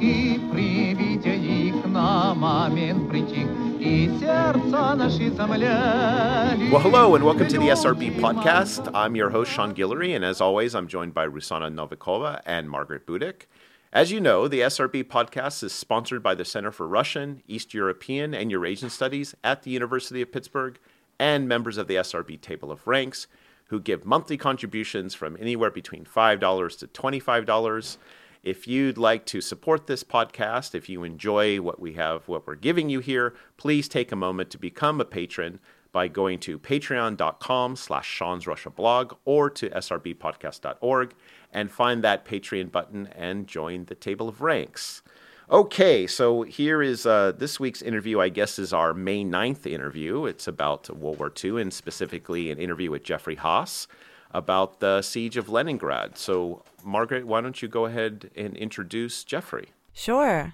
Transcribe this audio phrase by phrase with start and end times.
[0.00, 3.48] И при виде их на момент притих,
[3.80, 6.70] и сердца наши замляли.
[6.70, 8.90] Well, hello and welcome to the SRB podcast.
[8.94, 13.06] I'm your host, Sean Guillory, and as always, I'm joined by Rusana Novikova and Margaret
[13.06, 13.46] Budik.
[13.92, 18.34] As you know, the SRB podcast is sponsored by the Center for Russian, East European,
[18.34, 20.78] and Eurasian Studies at the University of Pittsburgh
[21.18, 23.26] and members of the SRB Table of Ranks
[23.67, 27.97] who give monthly contributions from anywhere between $5 to $25.
[28.43, 32.55] If you'd like to support this podcast, if you enjoy what we have, what we're
[32.55, 35.59] giving you here, please take a moment to become a patron
[35.91, 41.15] by going to patreon.com slash Sean's Russia blog or to srbpodcast.org
[41.53, 45.01] and find that Patreon button and join the table of ranks.
[45.49, 50.25] Okay, so here is uh, this week's interview, I guess, is our May 9th interview.
[50.25, 53.87] It's about World War II and specifically an interview with Jeffrey Hass
[54.31, 56.17] about the siege of Leningrad.
[56.17, 59.69] So, Margaret, why don't you go ahead and introduce Jeffrey?
[59.93, 60.53] Sure.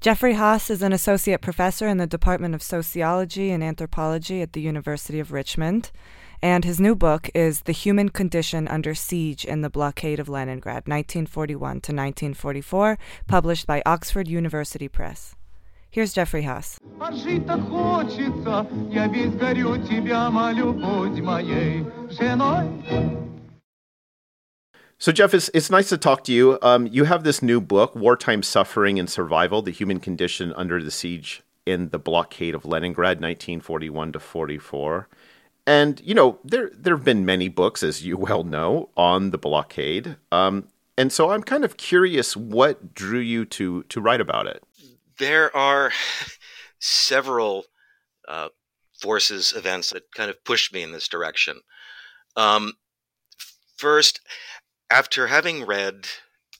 [0.00, 4.62] Jeffrey Hass is an associate professor in the Department of Sociology and Anthropology at the
[4.62, 5.90] University of Richmond.
[6.42, 10.88] And his new book is The Human Condition Under Siege in the Blockade of Leningrad,
[10.88, 15.34] 1941 to 1944, published by Oxford University Press.
[15.90, 16.78] Here's Jeffrey Hass.
[24.98, 26.58] So, Jeff, it's, it's nice to talk to you.
[26.62, 30.90] Um, you have this new book, Wartime Suffering and Survival The Human Condition Under the
[30.90, 35.08] Siege in the Blockade of Leningrad, 1941 to 44.
[35.66, 39.38] And, you know, there, there have been many books, as you well know, on the
[39.38, 40.16] blockade.
[40.32, 44.62] Um, and so I'm kind of curious what drew you to, to write about it.
[45.18, 45.92] There are
[46.78, 47.64] several
[48.28, 48.48] uh,
[49.00, 51.60] forces, events that kind of pushed me in this direction.
[52.36, 52.74] Um,
[53.76, 54.20] first,
[54.90, 56.06] after having read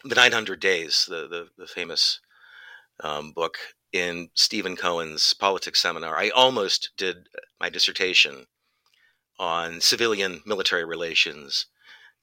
[0.04, 2.20] The 900 Days, the, the, the famous
[3.02, 3.58] um, book
[3.92, 7.28] in Stephen Cohen's politics seminar, I almost did
[7.60, 8.46] my dissertation
[9.40, 11.66] on civilian military relations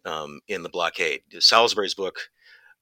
[0.05, 1.22] um, in the blockade.
[1.39, 2.29] Salisbury's book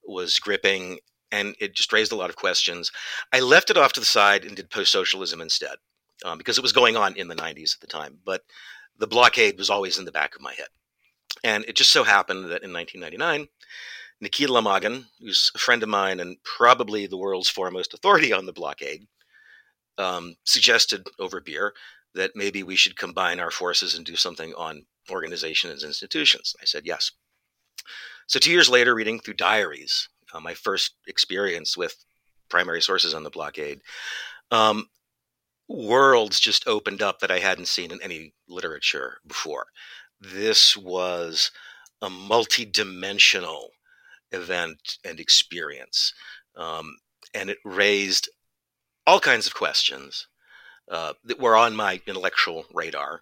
[0.06, 1.00] was gripping
[1.31, 2.91] and it just raised a lot of questions.
[3.34, 5.78] I left it off to the side and did post socialism instead
[6.23, 8.19] um, because it was going on in the 90s at the time.
[8.23, 8.44] But
[9.00, 10.67] the blockade was always in the back of my head.
[11.44, 13.47] And it just so happened that in 1999,
[14.22, 18.53] Nikita Lomagin, who's a friend of mine and probably the world's foremost authority on the
[18.53, 19.07] blockade,
[19.97, 21.73] um, suggested over beer
[22.16, 26.56] that maybe we should combine our forces and do something on organizations and institutions.
[26.62, 27.12] I said yes.
[28.28, 31.96] So, two years later, reading through diaries, uh, my first experience with
[32.50, 33.81] primary sources on the blockade,
[34.52, 34.88] um,
[35.68, 39.68] worlds just opened up that I hadn't seen in any literature before.
[40.20, 41.52] This was
[42.02, 43.70] a multi-dimensional
[44.32, 46.14] event and experience,
[46.56, 46.96] um,
[47.34, 48.30] and it raised
[49.06, 50.28] all kinds of questions
[50.90, 53.22] uh, that were on my intellectual radar.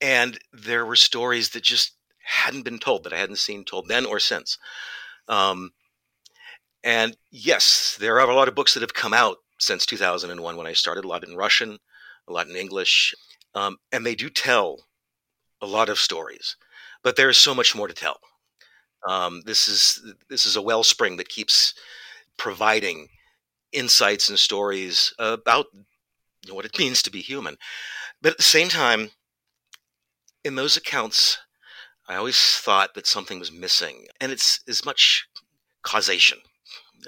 [0.00, 1.92] And there were stories that just
[2.24, 4.58] hadn't been told, that I hadn't seen told then or since.
[5.28, 5.70] Um,
[6.82, 10.66] and yes, there are a lot of books that have come out since 2001 when
[10.66, 11.78] I started, a lot in Russian,
[12.28, 13.14] a lot in English.
[13.54, 14.86] Um, and they do tell
[15.62, 16.56] a lot of stories,
[17.02, 18.18] but there is so much more to tell.
[19.08, 21.74] Um, this is this is a wellspring that keeps
[22.36, 23.08] providing
[23.72, 25.66] insights and stories about
[26.54, 27.56] what it means to be human.
[28.22, 29.10] But at the same time,
[30.44, 31.38] in those accounts,
[32.08, 35.26] I always thought that something was missing, and it's as much
[35.82, 36.38] causation.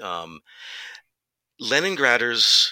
[0.01, 0.41] Um,
[1.61, 2.71] Leningraders,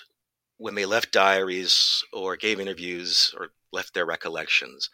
[0.58, 4.90] when they left diaries or gave interviews or left their recollections,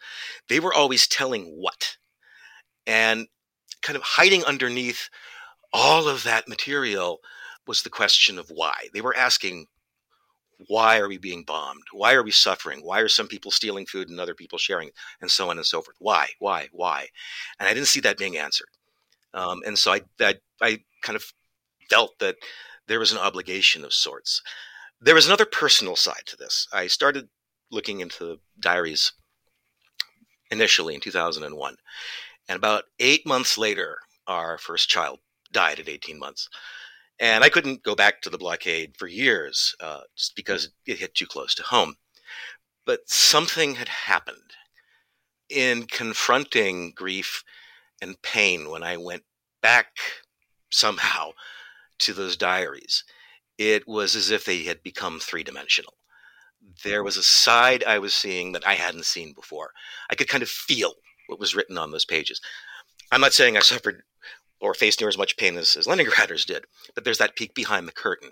[0.48, 1.96] they were always telling what,
[2.86, 3.26] and
[3.82, 5.08] kind of hiding underneath
[5.72, 7.18] all of that material
[7.66, 8.88] was the question of why.
[8.92, 9.66] They were asking
[10.68, 11.82] why are we being bombed?
[11.92, 12.80] Why are we suffering?
[12.82, 14.90] Why are some people stealing food and other people sharing,
[15.20, 15.96] and so on and so forth?
[15.98, 17.08] Why, why, why?
[17.58, 18.68] And I didn't see that being answered.
[19.32, 21.24] Um, and so I, I, I kind of
[21.90, 22.36] felt that
[22.86, 24.42] there was an obligation of sorts.
[25.00, 26.68] There was another personal side to this.
[26.72, 27.28] I started
[27.70, 29.12] looking into the diaries
[30.50, 31.76] initially in 2001.
[32.48, 35.18] And about eight months later, our first child
[35.52, 36.48] died at 18 months.
[37.20, 41.14] And I couldn't go back to the blockade for years uh, just because it hit
[41.14, 41.96] too close to home.
[42.84, 44.54] But something had happened
[45.48, 47.44] in confronting grief
[48.02, 49.22] and pain when I went
[49.62, 49.96] back
[50.70, 51.30] somehow
[52.00, 53.04] to those diaries.
[53.56, 55.94] It was as if they had become three dimensional.
[56.82, 59.70] There was a side I was seeing that I hadn't seen before.
[60.10, 60.94] I could kind of feel
[61.28, 62.40] what was written on those pages.
[63.12, 64.02] I'm not saying I suffered
[64.64, 66.64] or faced near as much pain as, as Leningraders did,
[66.94, 68.30] but there's that peek behind the curtain.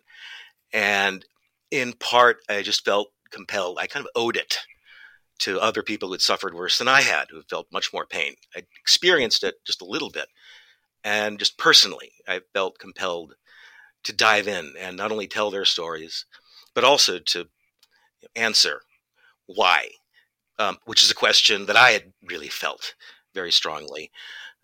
[0.73, 1.25] And
[1.71, 3.79] in part, I just felt compelled.
[3.79, 4.57] I kind of owed it
[5.41, 8.35] to other people who had suffered worse than I had, who felt much more pain.
[8.57, 10.27] I experienced it just a little bit.
[11.05, 13.35] And just personally, I felt compelled
[14.05, 16.25] to dive in and not only tell their stories,
[16.75, 17.49] but also to
[18.35, 18.81] answer
[19.45, 19.89] why,
[20.59, 22.95] um, which is a question that I had really felt
[23.35, 24.11] very strongly.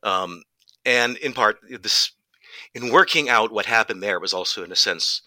[0.03, 0.45] Um,
[0.89, 2.13] and in part, this
[2.75, 5.21] in working out what happened there was also, in a sense,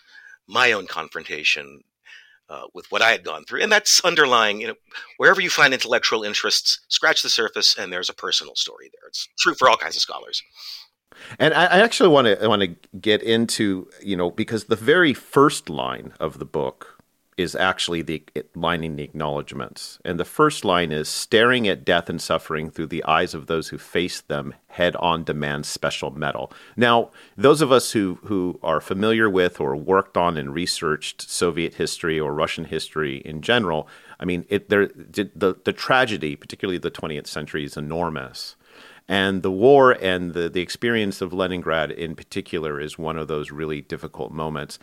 [0.48, 1.84] my own confrontation
[2.50, 4.60] uh, with what I had gone through, and that's underlying.
[4.60, 4.76] You know,
[5.18, 9.08] wherever you find intellectual interests, scratch the surface, and there's a personal story there.
[9.08, 10.42] It's true for all kinds of scholars.
[11.38, 15.14] And I, I actually want to want to get into you know because the very
[15.14, 17.01] first line of the book
[17.42, 18.24] is actually the
[18.56, 20.00] lining the acknowledgments.
[20.06, 23.70] And the first line is staring at death and suffering through the eyes of those
[23.70, 26.52] who face them head on demands special mettle.
[26.78, 31.76] Now, those of us who, who are familiar with or worked on and researched Soviet
[31.76, 33.88] history or Russian history in general,
[34.20, 38.56] I mean, it, there, the, the tragedy, particularly the 20th century, is enormous.
[39.08, 43.52] And the war and the, the experience of Leningrad in particular is one of those
[43.52, 44.80] really difficult moments.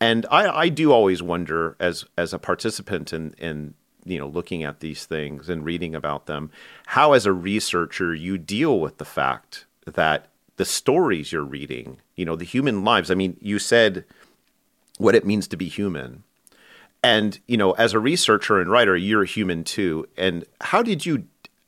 [0.00, 3.74] And I, I do always wonder, as as a participant in, in
[4.04, 6.50] you know looking at these things and reading about them,
[6.86, 10.28] how as a researcher you deal with the fact that
[10.58, 13.10] the stories you're reading, you know, the human lives.
[13.10, 14.04] I mean, you said
[14.98, 16.24] what it means to be human.
[17.02, 20.06] And, you know, as a researcher and writer, you're human too.
[20.16, 21.24] And how did you,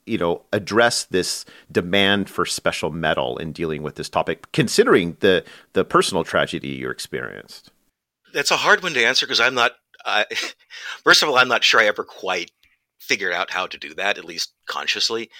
[0.06, 5.44] you know, address this demand for special mettle in dealing with this topic, considering the
[5.73, 7.71] the personal tragedy you experienced?
[8.32, 9.73] That's a hard one to answer because I'm not.
[11.05, 12.50] First of all, I'm not sure I ever quite
[12.99, 15.31] figured out how to do that, at least consciously.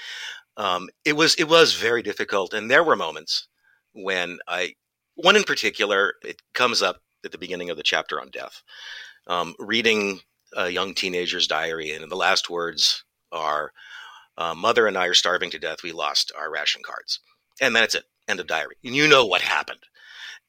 [0.57, 3.49] Um, it was it was very difficult, and there were moments
[3.93, 4.75] when I,
[5.15, 8.63] one in particular, it comes up at the beginning of the chapter on death.
[9.27, 10.21] Um, reading
[10.57, 13.73] a young teenager's diary, and the last words are,
[14.37, 15.83] uh, "Mother and I are starving to death.
[15.83, 17.21] We lost our ration cards,"
[17.61, 18.05] and that's it.
[18.29, 18.77] End of diary.
[18.85, 19.85] And you know what happened.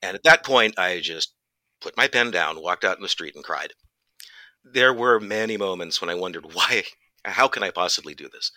[0.02, 1.34] And at that point, I just
[1.82, 3.74] put my pen down, walked out in the street, and cried.
[4.64, 6.84] There were many moments when I wondered why,
[7.26, 8.52] how can I possibly do this?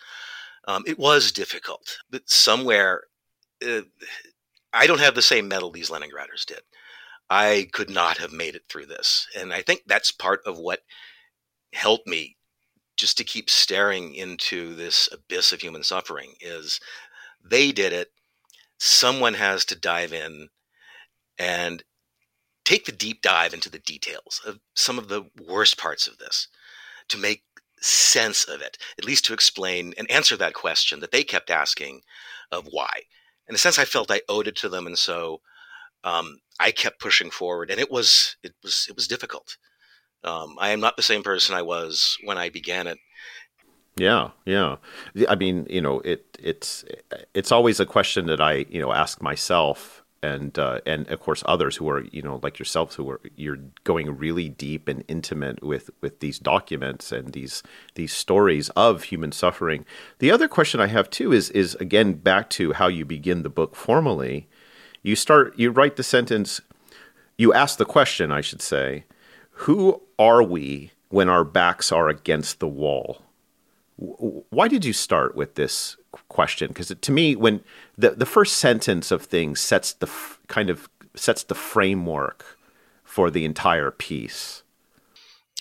[0.66, 3.04] Um, it was difficult, but somewhere,
[3.66, 3.82] uh,
[4.72, 6.60] I don't have the same mettle these Leningraders did.
[7.30, 9.26] I could not have made it through this.
[9.36, 10.80] And I think that's part of what
[11.72, 12.36] helped me
[12.96, 16.80] just to keep staring into this abyss of human suffering is
[17.42, 18.12] they did it.
[18.78, 20.48] Someone has to dive in
[21.38, 21.82] and
[22.64, 26.48] take the deep dive into the details of some of the worst parts of this
[27.08, 27.42] to make
[27.80, 32.00] sense of it, at least to explain and answer that question that they kept asking
[32.50, 33.02] of why.
[33.48, 35.40] In a sense, I felt I owed it to them, and so
[36.02, 39.56] um, I kept pushing forward, and it was it was it was difficult.
[40.22, 42.98] Um, I am not the same person I was when I began it.
[43.96, 44.76] Yeah, yeah.
[45.28, 46.84] I mean, you know, it it's
[47.34, 51.42] it's always a question that I you know ask myself and uh, and of course
[51.46, 55.62] others who are you know like yourselves who are you're going really deep and intimate
[55.62, 57.62] with with these documents and these
[57.94, 59.84] these stories of human suffering.
[60.18, 63.50] The other question I have too is is again back to how you begin the
[63.50, 64.48] book formally.
[65.02, 66.60] You start you write the sentence
[67.36, 69.04] you ask the question I should say,
[69.50, 73.23] who are we when our backs are against the wall?
[74.50, 75.96] Why did you start with this
[76.28, 76.68] question?
[76.68, 77.62] Because to me when
[77.96, 82.58] the the first sentence of things sets the f- kind of sets the framework
[83.04, 84.62] for the entire piece.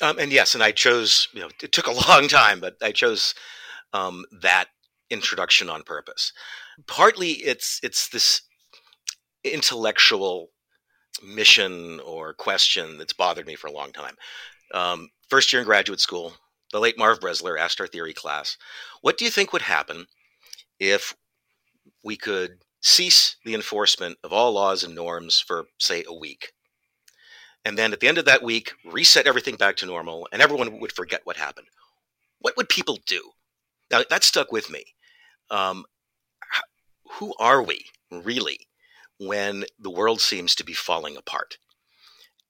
[0.01, 2.91] Um, and yes and i chose you know it took a long time but i
[2.91, 3.35] chose
[3.93, 4.69] um, that
[5.09, 6.33] introduction on purpose.
[6.87, 8.41] Partly it's it's this
[9.43, 10.49] intellectual
[11.23, 14.15] mission or question that's bothered me for a long time.
[14.73, 16.33] Um, first year in graduate school
[16.73, 18.57] the late marv bressler asked our theory class
[19.01, 20.07] what do you think would happen
[20.79, 21.15] if
[22.03, 26.51] we could cease the enforcement of all laws and norms for, say, a week.
[27.65, 30.79] And then at the end of that week, reset everything back to normal, and everyone
[30.79, 31.67] would forget what happened.
[32.39, 33.31] What would people do?
[33.89, 34.83] Now, that stuck with me.
[35.49, 35.85] Um,
[37.19, 38.59] who are we, really,
[39.17, 41.57] when the world seems to be falling apart?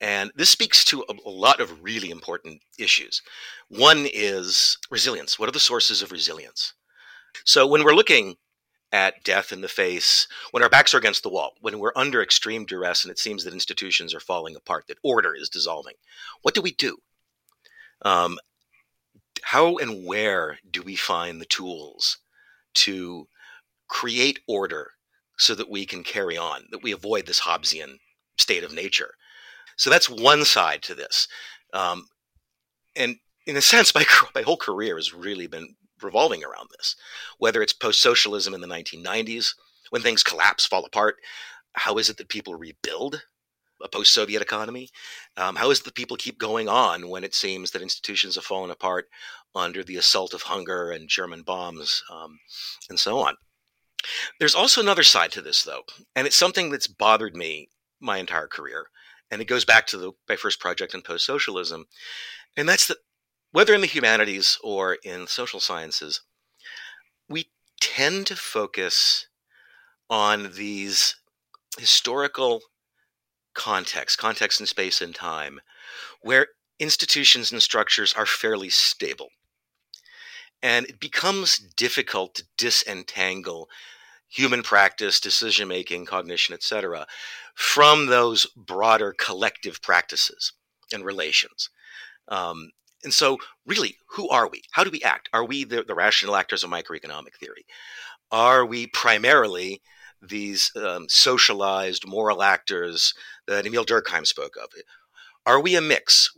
[0.03, 3.21] And this speaks to a, a, lot of really important issues.
[3.69, 5.39] One is resilience.
[5.39, 6.73] What are the sources of resilience?
[7.45, 8.35] So when we're looking
[8.91, 12.21] at death in the face, when our backs are against the wall, when we're under
[12.21, 15.95] extreme duress and it seems that institutions are falling apart, that order is dissolving,
[16.41, 16.97] what do we do?
[18.01, 18.37] Um,
[19.41, 22.17] how and where do we find the tools
[22.73, 23.29] to
[23.87, 24.91] create order
[25.37, 27.99] so that we can carry on, that we avoid this Hobbesian
[28.37, 29.13] state of nature.
[29.77, 31.27] So that's one side to this.
[31.73, 32.07] Um,
[32.95, 36.95] and in a sense, my, my whole career has really been revolving around this,
[37.37, 39.53] whether it's post socialism in the 1990s,
[39.89, 41.15] when things collapse, fall apart.
[41.73, 43.23] How is it that people rebuild
[43.81, 44.89] a post Soviet economy?
[45.37, 48.71] Um, how is that people keep going on when it seems that institutions have fallen
[48.71, 49.07] apart
[49.55, 52.39] under the assault of hunger and German bombs um,
[52.89, 53.35] and so on?
[54.39, 55.83] There's also another side to this, though,
[56.15, 58.87] and it's something that's bothered me my entire career.
[59.33, 61.87] And it goes back to the, my first project in post socialism.
[62.55, 62.97] And that's that
[63.51, 66.21] whether in the humanities or in social sciences,
[67.27, 67.49] we
[67.81, 69.27] tend to focus
[70.07, 71.15] on these
[71.79, 72.61] historical
[73.55, 75.59] contexts, context in space and time,
[76.21, 76.47] where
[76.79, 79.29] institutions and structures are fairly stable.
[80.61, 83.67] And it becomes difficult to disentangle
[84.33, 87.05] human practice, decision making, cognition, etc.,
[87.53, 90.53] from those broader collective practices
[90.91, 91.69] and relations.
[92.27, 92.71] Um,
[93.03, 94.63] and so, really, who are we?
[94.71, 95.29] How do we act?
[95.33, 97.65] Are we the, the rational actors of microeconomic theory?
[98.31, 99.81] Are we primarily
[100.21, 103.13] these um, socialized moral actors
[103.45, 104.69] that Emile Durkheim spoke of?
[105.45, 106.31] Are we a mix?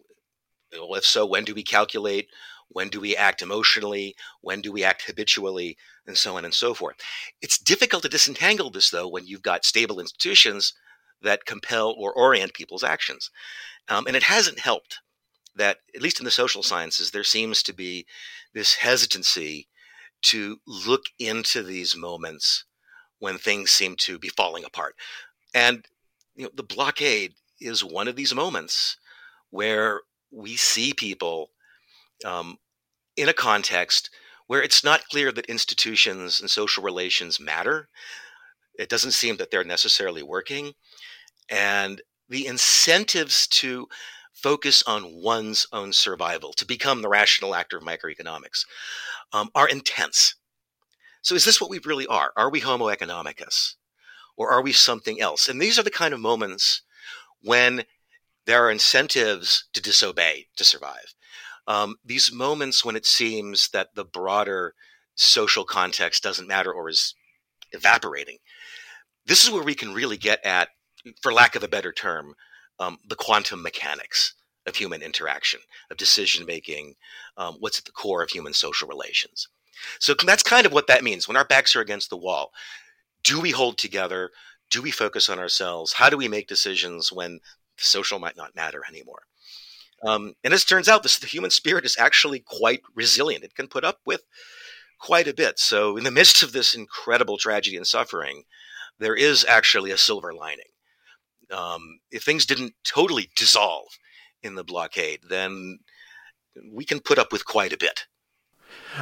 [0.73, 2.27] Well, if so, when do we calculate?
[2.67, 4.15] When do we act emotionally?
[4.41, 5.77] When do we act habitually?
[6.07, 6.97] And so on and so forth.
[7.41, 10.73] It's difficult to disentangle this, though, when you've got stable institutions
[11.21, 13.31] that compel or orient people's actions.
[13.87, 14.99] Um, and it hasn't helped
[15.55, 18.05] that, at least in the social sciences, there seems to be
[18.53, 19.67] this hesitancy
[20.23, 22.65] to look into these moments
[23.19, 24.95] when things seem to be falling apart.
[25.53, 25.85] And
[26.35, 28.97] you know, the blockade is one of these moments
[29.49, 31.51] where we see people
[32.25, 32.57] um,
[33.15, 34.09] in a context
[34.47, 37.87] where it's not clear that institutions and social relations matter.
[38.77, 40.73] It doesn't seem that they're necessarily working.
[41.49, 43.87] And the incentives to
[44.33, 48.65] focus on one's own survival, to become the rational actor of microeconomics,
[49.33, 50.35] um, are intense.
[51.21, 52.31] So, is this what we really are?
[52.35, 53.75] Are we Homo economicus?
[54.37, 55.47] Or are we something else?
[55.47, 56.81] And these are the kind of moments
[57.41, 57.85] when
[58.45, 61.14] there are incentives to disobey to survive.
[61.67, 64.73] Um, these moments when it seems that the broader
[65.15, 67.15] social context doesn't matter or is
[67.71, 68.37] evaporating.
[69.25, 70.69] This is where we can really get at,
[71.21, 72.35] for lack of a better term,
[72.79, 74.33] um, the quantum mechanics
[74.67, 76.95] of human interaction, of decision making,
[77.37, 79.47] um, what's at the core of human social relations.
[79.99, 81.27] So that's kind of what that means.
[81.27, 82.51] When our backs are against the wall,
[83.23, 84.31] do we hold together?
[84.69, 85.93] Do we focus on ourselves?
[85.93, 87.39] How do we make decisions when
[87.77, 89.23] social might not matter anymore?
[90.03, 93.43] Um, and as it turns out, this, the human spirit is actually quite resilient.
[93.43, 94.21] It can put up with
[94.99, 95.59] quite a bit.
[95.59, 98.43] So, in the midst of this incredible tragedy and suffering,
[98.99, 100.65] there is actually a silver lining
[101.51, 103.87] um, if things didn't totally dissolve
[104.43, 105.79] in the blockade, then
[106.71, 108.05] we can put up with quite a bit.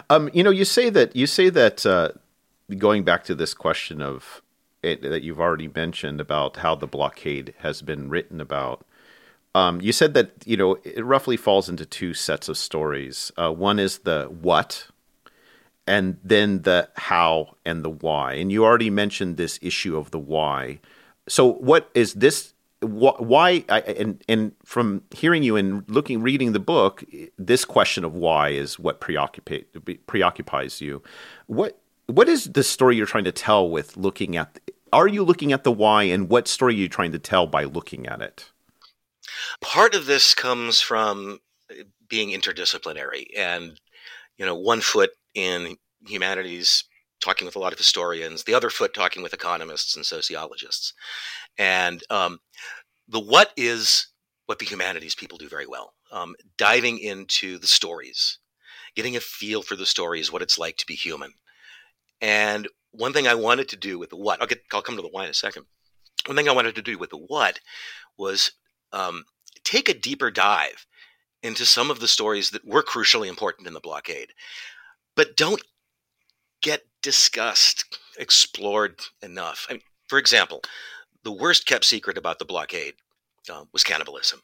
[0.10, 2.12] Um, you know, you say that you say that uh,
[2.78, 4.42] going back to this question of
[4.82, 8.86] it, that you've already mentioned about how the blockade has been written about.
[9.56, 13.32] Um, you said that you know it roughly falls into two sets of stories.
[13.38, 14.88] Uh, one is the what,
[15.86, 18.34] and then the how and the why.
[18.34, 20.80] And you already mentioned this issue of the why
[21.28, 26.60] so what is this why I, and and from hearing you and looking reading the
[26.60, 27.04] book
[27.38, 31.02] this question of why is what preoccupate preoccupies you
[31.48, 34.60] what what is the story you're trying to tell with looking at
[34.92, 37.64] are you looking at the why and what story are you trying to tell by
[37.64, 38.52] looking at it
[39.62, 41.40] part of this comes from
[42.08, 43.80] being interdisciplinary and
[44.38, 46.84] you know one foot in humanities
[47.24, 50.94] talking with a lot of historians, the other foot talking with economists and sociologists.
[51.58, 52.40] And um,
[53.08, 54.08] the what is
[54.46, 58.40] what the humanities people do very well um, diving into the stories,
[58.96, 61.34] getting a feel for the stories, what it's like to be human.
[62.22, 65.02] And one thing I wanted to do with the what, I'll, get, I'll come to
[65.02, 65.66] the why in a second.
[66.28, 67.60] One thing I wanted to do with the what
[68.18, 68.52] was
[68.94, 69.26] um,
[69.64, 70.86] take a deeper dive
[71.42, 74.30] into some of the stories that were crucially important in the blockade,
[75.16, 75.62] but don't
[76.62, 79.68] get discussed, explored enough.
[79.70, 80.62] I mean, for example,
[81.24, 82.94] the worst kept secret about the blockade
[83.52, 84.42] uh, was cannibalism.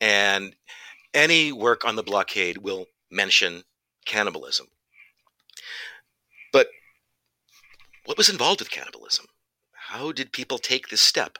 [0.00, 0.54] And
[1.14, 3.64] any work on the blockade will mention
[4.04, 4.66] cannibalism.
[6.52, 6.68] But
[8.04, 9.26] what was involved with cannibalism?
[9.72, 11.38] How did people take this step?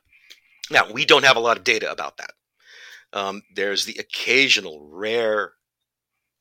[0.71, 2.31] Now, we don't have a lot of data about that.
[3.13, 5.53] Um, there's the occasional rare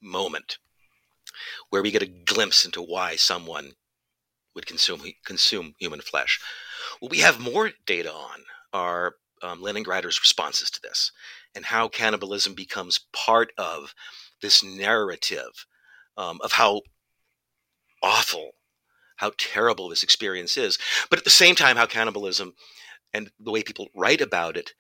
[0.01, 0.58] moment
[1.70, 3.74] where we get a glimpse into why someone
[4.55, 6.39] would consume consume human flesh.
[7.00, 11.12] What we have more data on are um, Leningraders' responses to this
[11.53, 13.94] and how cannibalism becomes part of
[14.41, 15.65] this narrative
[16.17, 16.82] um, of how
[18.01, 18.51] awful,
[19.17, 20.77] how terrible this experience is.
[21.10, 22.53] But at the same time, how cannibalism
[23.15, 24.74] and the way people write about it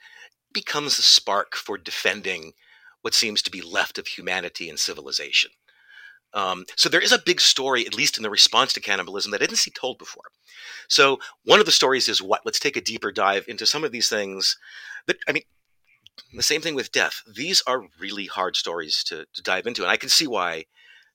[0.53, 2.51] becomes the spark for defending
[3.01, 5.51] what seems to be left of humanity and civilization.
[6.33, 9.41] Um, so there is a big story, at least in the response to cannibalism, that
[9.41, 10.25] I didn't see told before.
[10.89, 12.41] So one of the stories is what?
[12.43, 14.57] Let's take a deeper dive into some of these things.
[15.07, 15.43] That I mean,
[16.33, 17.21] the same thing with death.
[17.25, 20.65] These are really hard stories to, to dive into, and I can see why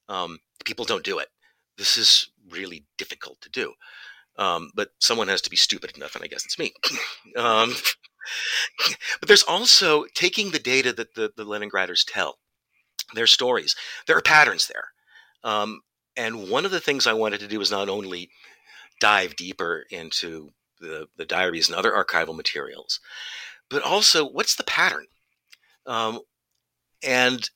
[0.08, 1.28] um, people don't do it.
[1.76, 3.74] This is really difficult to do.
[4.40, 6.72] Um, but someone has to be stupid enough, and I guess it's me.
[7.36, 7.74] um,
[9.20, 12.38] but there's also taking the data that the, the Leningraders tell,
[13.14, 13.76] their stories.
[14.06, 14.88] There are patterns there.
[15.44, 15.82] Um,
[16.16, 18.30] and one of the things I wanted to do was not only
[18.98, 22.98] dive deeper into the, the diaries and other archival materials,
[23.68, 25.06] but also what's the pattern?
[25.86, 26.20] Um,
[27.02, 27.48] and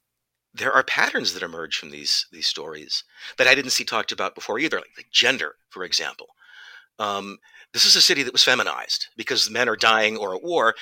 [0.53, 3.05] there are patterns that emerge from these these stories
[3.39, 6.29] that I didn't see talked about before either, like, like gender, for example.
[6.99, 7.39] Um,
[7.73, 10.75] this is a city that was feminized because men are dying or at war,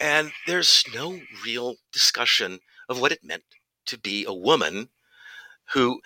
[0.00, 3.44] and there's no real discussion of what it meant
[3.86, 4.88] to be a woman
[5.72, 6.00] who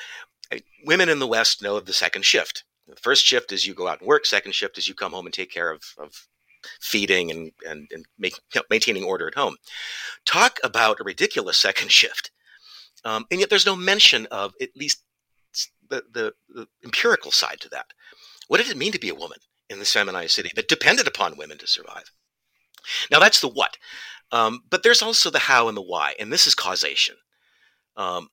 [0.84, 2.64] women in the West know of the second shift.
[2.86, 4.26] The first shift is you go out and work.
[4.26, 6.26] Second shift is you come home and take care of, of
[6.80, 9.56] feeding and, and, and make, you know, maintaining order at home.
[10.26, 12.30] Talk about a ridiculous second shift.
[13.04, 15.02] Um, and yet there's no mention of at least
[15.88, 17.86] the, the, the, empirical side to that.
[18.48, 21.36] What did it mean to be a woman in this feminized city that depended upon
[21.36, 22.10] women to survive?
[23.10, 23.76] Now that's the what.
[24.32, 27.16] Um, but there's also the how and the why, and this is causation.
[27.96, 28.28] Um,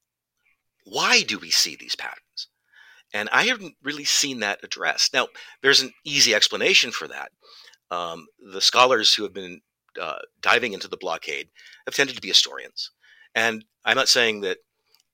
[0.86, 2.47] why do we see these patterns?
[3.13, 5.13] And I haven't really seen that addressed.
[5.13, 5.28] Now,
[5.62, 7.32] there's an easy explanation for that.
[7.91, 9.62] Um, the scholars who have been
[10.00, 11.50] uh, diving into the blockade
[11.86, 12.91] have tended to be historians.
[13.36, 14.60] And I'm not saying that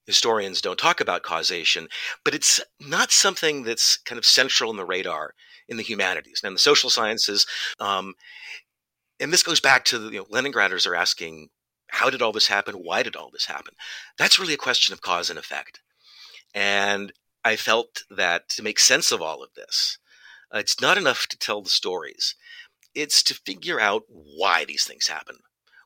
[0.08, 1.88] historians don't talk about causation,
[2.24, 5.34] but it's not something that's kind of central in the radar
[5.68, 7.46] in the humanities and the social sciences.
[7.80, 8.16] Um,
[9.20, 11.50] and this goes back to the you know, Leningraders are asking
[11.90, 12.76] how did all this happen?
[12.76, 13.74] Why did all this happen?
[14.18, 15.82] That's really a question of cause and effect.
[16.54, 17.14] And
[17.46, 19.98] I felt that to make sense of all of this,
[20.54, 22.36] uh, it's not enough to tell the stories.
[22.94, 25.38] It's to figure out why these things happen.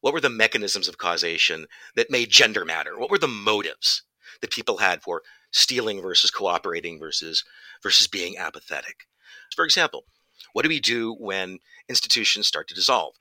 [0.02, 2.98] What were the mechanisms of causation that made gender matter?
[2.98, 4.04] What were the motives
[4.40, 7.44] that people had for stealing versus cooperating versus
[7.84, 9.08] versus being apathetic?
[9.56, 10.06] For example,
[10.54, 13.16] what do we do when institutions start to dissolve?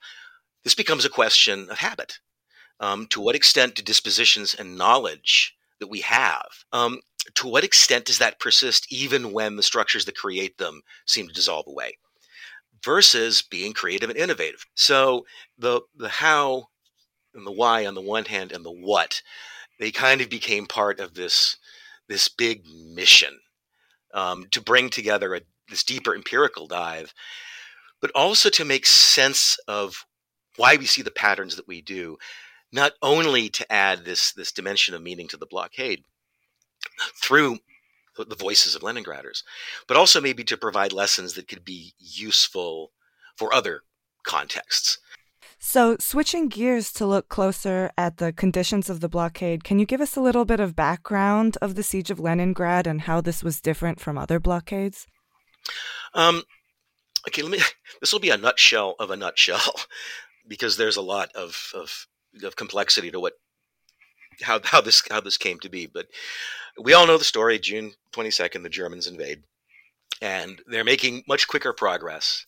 [0.63, 2.19] This becomes a question of habit
[2.81, 6.99] um, to what extent do dispositions and knowledge that we have, um,
[7.35, 11.33] to what extent does that persist even when the structures that create them seem to
[11.33, 11.97] dissolve away?
[12.83, 14.65] Versus being creative and innovative.
[14.73, 15.25] So
[15.57, 16.69] the the how
[17.35, 19.21] and the why on the one hand and the what,
[19.81, 21.57] they kind of became part of this
[22.07, 23.39] this big mission
[24.13, 27.13] um, to bring together a, this deeper empirical dive,
[27.99, 30.05] but also to make sense of
[30.55, 32.17] why we see the patterns that we do
[32.71, 36.03] not only to add this this dimension of meaning to the blockade
[37.21, 37.57] through
[38.17, 39.41] the voices of Leningraders,
[39.87, 42.91] but also maybe to provide lessons that could be useful
[43.35, 43.81] for other
[44.23, 44.99] contexts.
[45.63, 50.01] So, switching gears to look closer at the conditions of the blockade, can you give
[50.01, 53.61] us a little bit of background of the siege of Leningrad and how this was
[53.61, 55.05] different from other blockades?
[56.15, 56.41] Um,
[57.27, 57.59] okay, let me.
[57.99, 59.75] This will be a nutshell of a nutshell
[60.47, 62.07] because there's a lot of, of
[62.43, 63.33] of complexity to what
[64.41, 65.85] how how this how this came to be.
[65.85, 66.07] But
[66.81, 67.59] we all know the story.
[67.59, 69.43] June twenty second, the Germans invade,
[70.23, 72.47] and they're making much quicker progress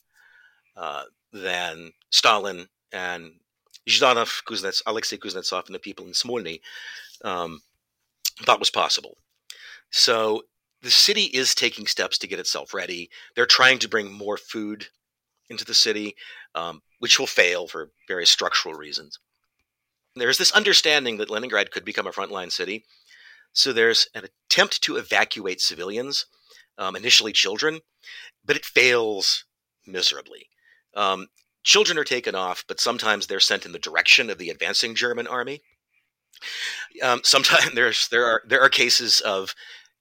[0.75, 3.33] uh, than Stalin and
[3.89, 6.61] Zhdanov, Kuznets, Alexei Kuznetsov, and the people in Smolny
[7.25, 7.61] um,
[8.43, 9.17] thought was possible.
[9.89, 10.43] So
[10.81, 13.09] the city is taking steps to get itself ready.
[13.35, 14.87] They're trying to bring more food
[15.49, 16.15] into the city,
[16.55, 19.19] um, which will fail for various structural reasons.
[20.15, 22.85] There's this understanding that Leningrad could become a frontline city.
[23.53, 26.25] So there's an attempt to evacuate civilians,
[26.77, 27.79] um, initially children,
[28.45, 29.45] but it fails
[29.85, 30.47] miserably.
[30.95, 31.27] Um,
[31.63, 35.27] children are taken off, but sometimes they're sent in the direction of the advancing German
[35.27, 35.61] army.
[37.01, 39.55] Um, sometimes there's there are there are cases of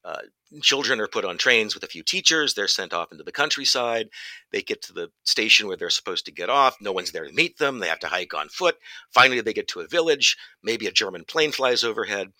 [0.04, 0.18] uh,
[0.60, 2.54] children are put on trains with a few teachers.
[2.54, 4.08] They're sent off into the countryside.
[4.50, 6.76] They get to the station where they're supposed to get off.
[6.80, 7.78] No one's there to meet them.
[7.78, 8.76] They have to hike on foot.
[9.10, 10.36] Finally, they get to a village.
[10.62, 12.32] Maybe a German plane flies overhead.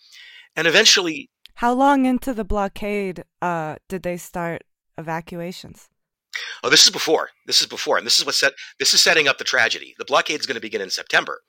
[0.55, 1.29] And eventually.
[1.55, 4.63] How long into the blockade uh, did they start
[4.97, 5.89] evacuations?
[6.63, 7.29] Oh, this is before.
[7.45, 8.53] This is before, and this is what set.
[8.79, 9.95] This is setting up the tragedy.
[9.97, 11.41] The blockade is going to begin in September.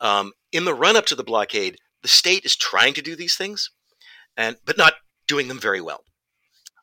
[0.00, 3.36] Um, in the run up to the blockade, the state is trying to do these
[3.36, 3.70] things,
[4.36, 4.94] and but not
[5.26, 6.04] doing them very well.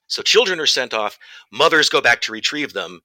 [0.08, 1.18] So children are sent off.
[1.52, 3.02] Mothers go back to retrieve them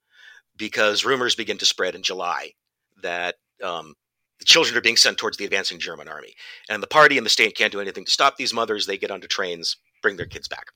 [0.55, 2.51] because rumors begin to spread in July
[3.01, 3.95] that um,
[4.39, 6.33] the children are being sent towards the advancing German army,
[6.69, 8.85] and the party and the state can't do anything to stop these mothers.
[8.85, 10.67] They get onto trains, bring their kids back.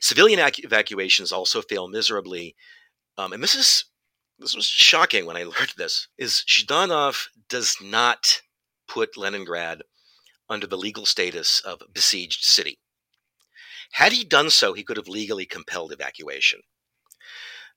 [0.00, 2.56] Civilian evacuations also fail miserably,
[3.18, 3.84] um, and this is
[4.38, 6.08] this was shocking when I learned this.
[6.18, 8.42] Is Zhdanov does not
[8.88, 9.82] put Leningrad
[10.48, 12.78] under the legal status of besieged city.
[13.92, 16.60] Had he done so, he could have legally compelled evacuation.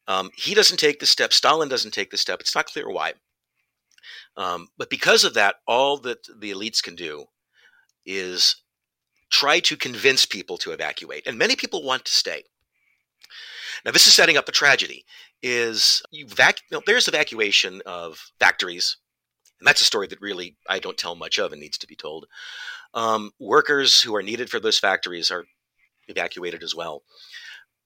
[0.08, 1.34] Um, he doesn't take the step.
[1.34, 2.39] Stalin doesn't take the step.
[2.39, 3.13] It's not clear why.
[4.38, 7.26] Um, but because of that, all that the elites can do
[8.06, 8.58] is
[9.30, 12.44] try to convince people to evacuate, and many people want to stay.
[13.84, 15.06] Now, this is setting up a tragedy.
[15.44, 18.98] Is vac- you know, there's evacuation of factories,
[19.60, 21.96] and that's a story that really I don't tell much of and needs to be
[21.96, 22.26] told.
[22.94, 25.46] Um, workers who are needed for those factories are
[26.08, 27.04] evacuated as well.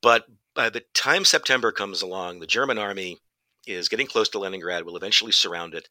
[0.02, 0.26] But
[0.56, 3.18] by the time September comes along, the German army
[3.68, 5.90] is getting close to Leningrad, will eventually surround it.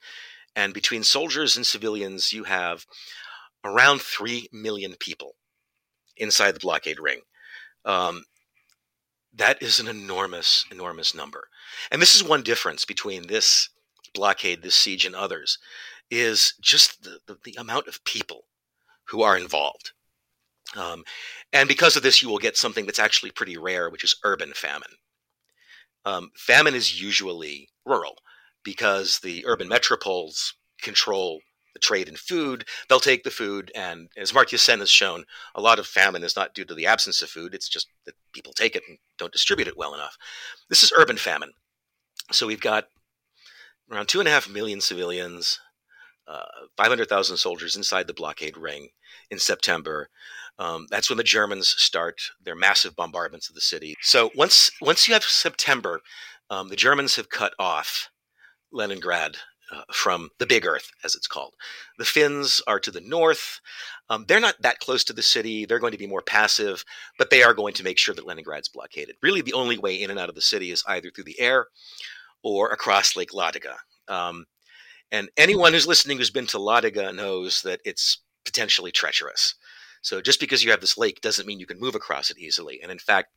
[0.57, 2.87] And between soldiers and civilians, you have
[3.65, 5.35] around 3 million people
[6.17, 7.21] inside the blockade ring.
[7.85, 8.25] Um,
[9.35, 11.49] that is an enormous, enormous number.
[11.91, 13.69] And this is one difference between this
[14.15, 15.59] blockade, this siege, and others,
[16.11, 18.45] is just the, the, the amount of people
[19.05, 19.93] who are involved.
[20.77, 21.05] Um,
[21.53, 24.53] and because of this, you will get something that's actually pretty rare, which is urban
[24.55, 24.91] famine.
[26.05, 28.17] Um, famine is usually rural
[28.65, 31.41] because the urban metropoles control
[31.79, 32.65] trade in food.
[32.89, 36.37] They'll take the food, and as Amartya Sen has shown, a lot of famine is
[36.37, 39.33] not due to the absence of food, it's just that people take it and don't
[39.33, 40.17] distribute it well enough.
[40.69, 41.53] This is urban famine.
[42.33, 42.89] So we've got
[43.91, 45.61] around two and a half million civilians,
[46.27, 46.45] uh,
[46.77, 48.91] 500,000 soldiers inside the blockade ring
[49.31, 50.11] in September.
[50.59, 53.95] Um, that's when the Germans start their massive bombardments of the city.
[54.03, 56.01] So once once you have September,
[56.51, 58.11] um, the Germans have cut off
[58.73, 59.37] Leningrad
[59.71, 61.55] uh, from the Big Earth, as it's called.
[61.99, 63.61] The Finns are to the north.
[64.09, 65.67] Um, they're not that close to the city.
[65.67, 66.85] They're going to be more passive,
[67.19, 69.17] but they are going to make sure that Leningrad's blockaded.
[69.23, 71.67] Really, the only way in and out of the city is either through the air
[72.43, 73.77] or across Lake Ladoga.
[74.09, 74.47] Um,
[75.11, 79.55] and anyone who's listening who's been to Ladoga knows that it's potentially treacherous.
[80.03, 82.81] So just because you have this lake doesn't mean you can move across it easily.
[82.83, 83.29] And in fact,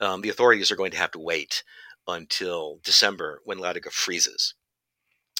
[0.00, 1.62] um, the authorities are going to have to wait
[2.06, 4.54] until December when Ladoga freezes.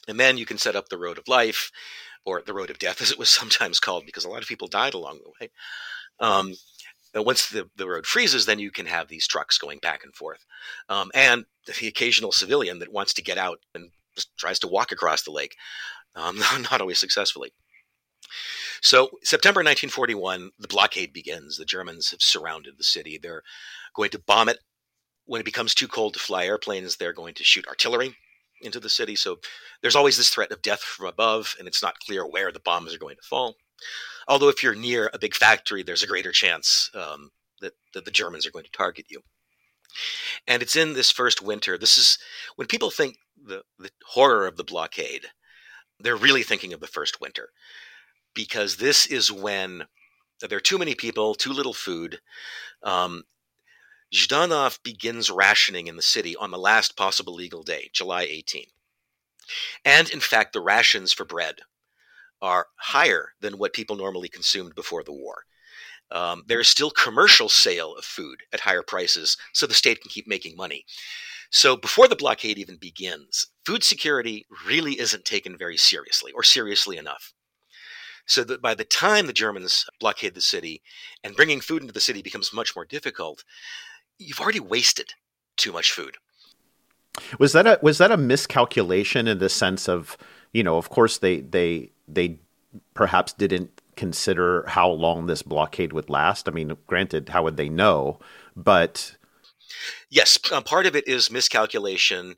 [0.08, 1.70] And then you can set up the road of life
[2.24, 4.68] or the road of death, as it was sometimes called, because a lot of people
[4.68, 5.50] died along the way.
[6.20, 6.54] Um,
[7.14, 10.44] once the, the road freezes, then you can have these trucks going back and forth.
[10.88, 13.90] Um, and the occasional civilian that wants to get out and
[14.36, 15.56] tries to walk across the lake,
[16.14, 16.38] um,
[16.70, 17.52] not always successfully.
[18.80, 21.56] So, September 1941, the blockade begins.
[21.56, 23.18] The Germans have surrounded the city.
[23.18, 23.42] They're
[23.94, 24.58] going to bomb it.
[25.26, 28.16] When it becomes too cold to fly airplanes, they're going to shoot artillery
[28.60, 29.16] into the city.
[29.16, 29.38] So,
[29.82, 32.94] there's always this threat of death from above, and it's not clear where the bombs
[32.94, 33.56] are going to fall.
[34.28, 38.10] Although, if you're near a big factory, there's a greater chance um, that, that the
[38.10, 39.20] Germans are going to target you.
[40.46, 41.76] And it's in this first winter.
[41.76, 42.18] This is
[42.56, 45.26] when people think the, the horror of the blockade,
[45.98, 47.50] they're really thinking of the first winter
[48.34, 49.84] because this is when
[50.40, 52.20] there are too many people, too little food.
[52.82, 53.24] Um,
[54.12, 58.66] Zhdanov begins rationing in the city on the last possible legal day, July 18.
[59.84, 61.60] And in fact, the rations for bread
[62.42, 65.44] are higher than what people normally consumed before the war.
[66.10, 70.10] Um, there is still commercial sale of food at higher prices, so the state can
[70.10, 70.84] keep making money.
[71.50, 76.96] So before the blockade even begins, food security really isn't taken very seriously or seriously
[76.96, 77.32] enough.
[78.26, 80.82] So that by the time the Germans blockade the city
[81.24, 83.44] and bringing food into the city becomes much more difficult,
[84.20, 85.14] you've already wasted
[85.56, 86.16] too much food.
[87.38, 90.16] Was that a was that a miscalculation in the sense of,
[90.52, 92.38] you know, of course they they they
[92.94, 96.48] perhaps didn't consider how long this blockade would last.
[96.48, 98.20] I mean, granted, how would they know?
[98.54, 99.16] But
[100.08, 102.36] yes, um, part of it is miscalculation,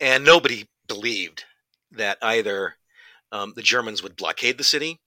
[0.00, 1.44] and nobody believed
[1.92, 2.76] that either
[3.30, 5.00] um, the Germans would blockade the city,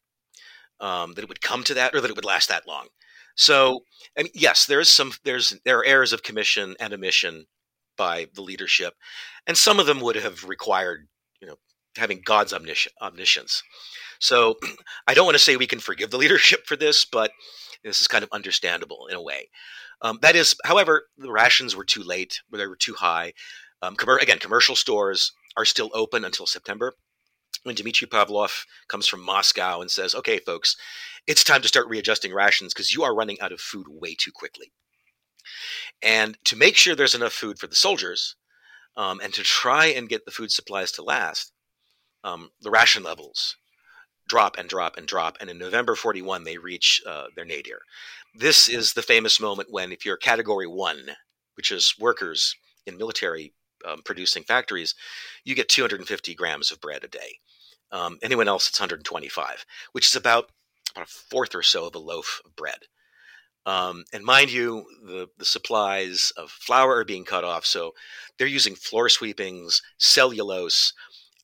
[0.80, 2.88] um, that it would come to that, or that it would last that long.
[3.36, 3.82] So,
[4.17, 7.45] I mean, yes, there is some there's there are errors of commission and omission
[7.98, 8.93] by the leadership,
[9.48, 11.08] and some of them would have required
[11.41, 11.56] you know
[11.98, 13.62] having God's omnis- omniscience.
[14.19, 14.56] So,
[15.08, 17.32] I don't want to say we can forgive the leadership for this, but
[17.84, 19.50] this is kind of understandable in a way.
[20.02, 23.34] Um, that is, however, the rations were too late, they were too high.
[23.82, 26.95] Um, com- again, commercial stores are still open until September.
[27.63, 30.76] When Dmitry Pavlov comes from Moscow and says, okay, folks,
[31.28, 34.32] it's time to start readjusting rations because you are running out of food way too
[34.32, 34.72] quickly.
[36.02, 38.36] And to make sure there's enough food for the soldiers
[38.98, 41.52] um, and to try and get the food supplies to last,
[42.24, 43.58] um, the ration levels
[44.28, 45.38] drop and drop and drop.
[45.39, 47.80] And in November 41, they reach uh, their nadir.
[48.34, 51.12] This is the famous moment when, if you're category one,
[51.56, 53.54] which is workers in military
[53.86, 54.95] um, producing factories,
[55.43, 57.39] you get 250 grams of bread a day.
[57.91, 60.50] Um, anyone else, it's 125, which is about,
[60.95, 62.80] about a fourth or so of a loaf of bread.
[63.65, 67.65] Um, and mind you, the, the supplies of flour are being cut off.
[67.65, 67.93] So
[68.38, 70.93] they're using floor sweepings, cellulose,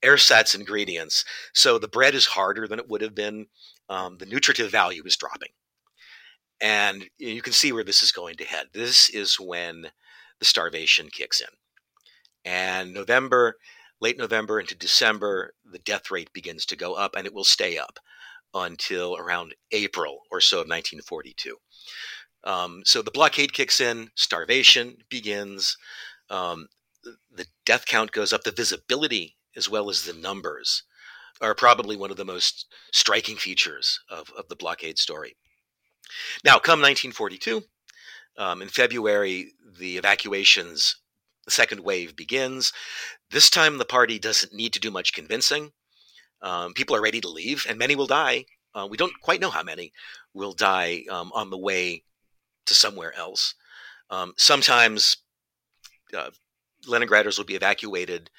[0.04, 1.26] ersatz ingredients.
[1.54, 3.48] So the bread is harder than it would have been.
[3.90, 5.50] Um, the nutritive value is dropping.
[6.62, 8.68] And you can see where this is going to head.
[8.72, 9.88] This is when
[10.40, 11.48] the starvation kicks in.
[12.46, 13.58] And November,
[14.00, 17.78] late November into December, the death rate begins to go up and it will stay
[17.78, 18.00] up
[18.54, 21.58] until around April or so of 1942.
[22.44, 25.78] Um, so the blockade kicks in, starvation begins,
[26.30, 26.68] um,
[27.04, 30.84] the death count goes up, the visibility as well as the numbers
[31.42, 35.36] are probably one of the most striking features of, of the blockade story.
[36.44, 37.64] Now, come 1942,
[38.38, 40.98] um, in February, the evacuations,
[41.46, 42.72] the second wave begins.
[43.32, 45.72] This time, the party doesn't need to do much convincing.
[46.42, 48.46] Um, people are ready to leave, and many will die.
[48.74, 49.92] Uh, we don't quite know how many
[50.34, 52.04] will die um, on the way
[52.66, 53.56] to somewhere else.
[54.10, 55.18] Um, sometimes
[56.16, 56.32] uh,
[56.88, 58.30] Leningraders will be evacuated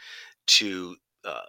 [0.46, 1.42] to uh,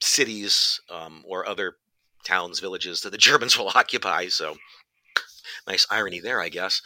[0.00, 1.76] cities um, or other
[2.24, 4.28] towns, villages that the Germans will occupy.
[4.28, 4.56] So,
[5.66, 6.82] nice irony there, I guess.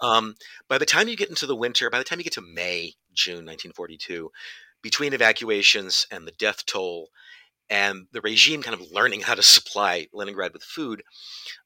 [0.00, 0.34] Um,
[0.68, 2.94] by the time you get into the winter, by the time you get to May,
[3.12, 4.30] June 1942,
[4.82, 7.08] between evacuations and the death toll,
[7.68, 11.02] and the regime kind of learning how to supply Leningrad with food,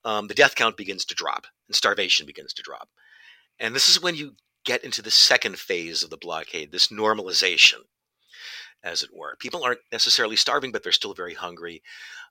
[0.04, 2.88] um, the death count begins to drop and starvation begins to drop.
[3.58, 4.32] And this is when you
[4.64, 7.80] get into the second phase of the blockade, this normalization
[8.82, 9.36] as it were.
[9.38, 11.82] People aren't necessarily starving, but they're still very hungry.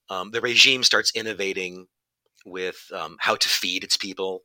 [0.09, 1.87] Um, the regime starts innovating
[2.45, 4.43] with um, how to feed its people.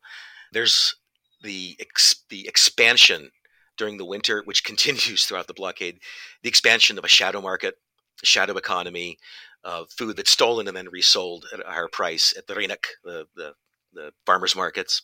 [0.52, 0.94] There's
[1.42, 3.30] the ex- the expansion
[3.76, 6.00] during the winter, which continues throughout the blockade.
[6.42, 7.76] The expansion of a shadow market,
[8.22, 9.18] a shadow economy,
[9.64, 13.26] of food that's stolen and then resold at a higher price at the Rynok, the,
[13.34, 13.54] the,
[13.94, 15.02] the farmers markets.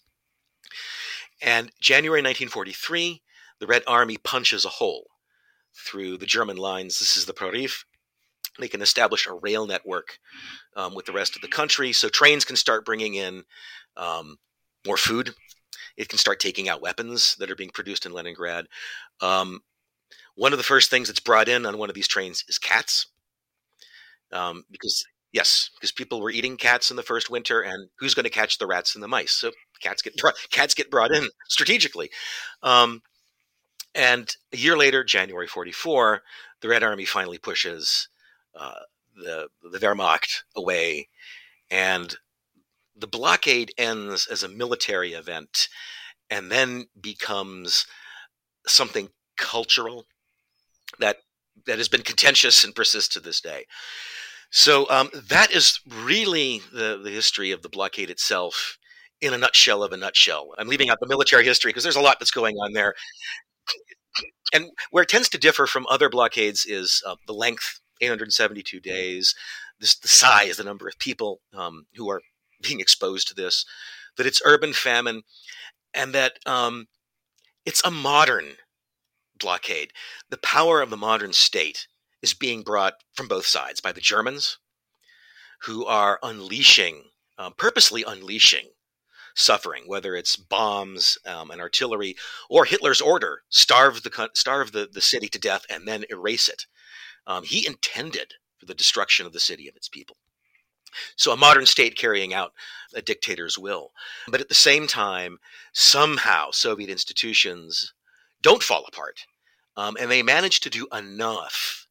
[1.43, 3.23] And January 1943,
[3.59, 5.07] the Red Army punches a hole
[5.75, 6.99] through the German lines.
[6.99, 7.85] This is the Proryv.
[8.59, 10.19] They can establish a rail network
[10.77, 13.45] um, with the rest of the country, so trains can start bringing in
[13.97, 14.37] um,
[14.87, 15.35] more food.
[15.97, 18.67] It can start taking out weapons that are being produced in Leningrad.
[19.21, 19.61] Um,
[20.35, 23.07] one of the first things that's brought in on one of these trains is cats,
[24.33, 28.25] um, because yes, because people were eating cats in the first winter, and who's going
[28.25, 29.33] to catch the rats and the mice?
[29.33, 32.11] So cats get brought, cats get brought in strategically.
[32.63, 33.03] Um,
[33.95, 36.23] and a year later, January 44,
[36.61, 38.09] the Red Army finally pushes
[38.59, 38.81] uh,
[39.17, 41.09] the, the Wehrmacht away,
[41.71, 42.17] and
[42.97, 45.69] the blockade ends as a military event
[46.29, 47.87] and then becomes
[48.67, 50.05] something cultural
[50.99, 51.17] that
[51.67, 53.67] that has been contentious and persists to this day.
[54.51, 58.79] So um, that is really the, the history of the blockade itself
[59.21, 60.55] in a nutshell of a nutshell.
[60.59, 62.95] I'm leaving out the military history because there's a lot that's going on there
[64.53, 69.35] and where it tends to differ from other blockades is uh, the length 872 days.
[69.79, 72.23] This the size the number of people um, who are
[72.63, 73.65] being exposed to this
[74.17, 75.23] that it's urban famine
[75.95, 76.87] and that um,
[77.65, 78.57] it's a modern
[79.39, 79.93] blockade.
[80.29, 81.87] The power of the modern state
[82.23, 84.59] is being brought from both sides by the germans
[85.63, 87.05] who are unleashing
[87.39, 88.67] um, purposely unleashing
[89.35, 92.17] suffering, whether it's bombs um, and artillery
[92.51, 96.67] or Hitler's order starve the starve the, the city to death and then erase it.
[97.27, 100.17] Um, he intended for the destruction of the city and its people.
[101.17, 102.53] So a modern state carrying out
[102.95, 103.93] a dictator's will.
[104.29, 105.39] But at the same time,
[105.73, 107.95] somehow Soviet institutions
[108.43, 109.21] don't fall apart.
[109.77, 111.87] Um, and they manage to do enough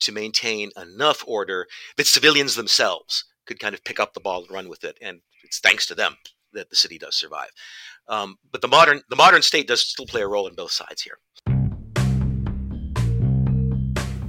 [0.00, 4.50] to maintain enough order that civilians themselves could kind of pick up the ball and
[4.50, 4.98] run with it.
[5.00, 6.16] And it's thanks to them
[6.52, 7.50] that the city does survive.
[8.08, 11.02] Um, but the modern the modern state does still play a role in both sides
[11.02, 11.18] here.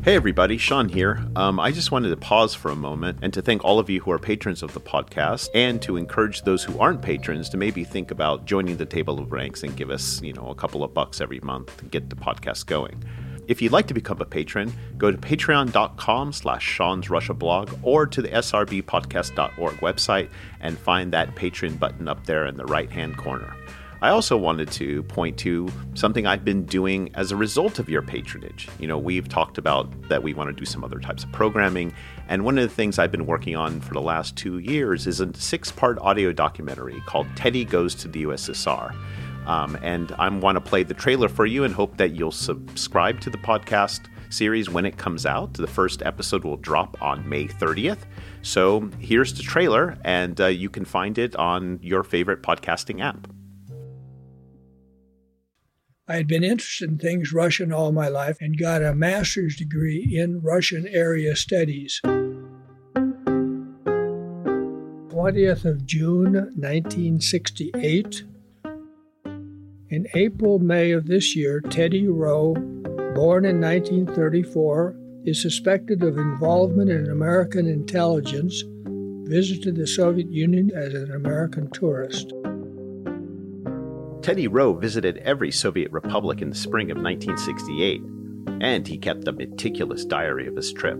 [0.06, 1.26] Hey everybody, Sean here.
[1.36, 4.02] Um, I just wanted to pause for a moment and to thank all of you
[4.02, 7.84] who are patrons of the podcast and to encourage those who aren't patrons to maybe
[7.84, 10.94] think about joining the table of ranks and give us, you know, a couple of
[10.94, 13.04] bucks every month to get the podcast going.
[13.48, 18.06] If you'd like to become a patron, go to patreon.com slash Sean's Russia blog or
[18.06, 23.18] to the srbpodcast.org website and find that patron button up there in the right hand
[23.18, 23.56] corner.
[24.02, 28.02] I also wanted to point to something I've been doing as a result of your
[28.02, 28.68] patronage.
[28.80, 31.94] You know, we've talked about that we want to do some other types of programming,
[32.28, 35.22] and one of the things I've been working on for the last two years is
[35.22, 38.96] a six part audio documentary called Teddy Goes to the USSR.
[39.48, 43.22] Um, and I want to play the trailer for you and hope that you'll subscribe
[43.22, 45.54] to the podcast series when it comes out.
[45.54, 48.00] The first episode will drop on May 30th.
[48.42, 53.28] So here's the trailer, and uh, you can find it on your favorite podcasting app.
[56.08, 60.08] I had been interested in things Russian all my life and got a master's degree
[60.16, 62.00] in Russian area studies.
[65.10, 68.24] 20th of June 1968.
[69.90, 72.54] In April May of this year, Teddy Rowe,
[73.16, 78.64] born in 1934, is suspected of involvement in American intelligence,
[79.28, 82.32] visited the Soviet Union as an American tourist.
[84.26, 88.02] Teddy Rowe visited every Soviet republic in the spring of 1968,
[88.60, 90.98] and he kept a meticulous diary of his trip.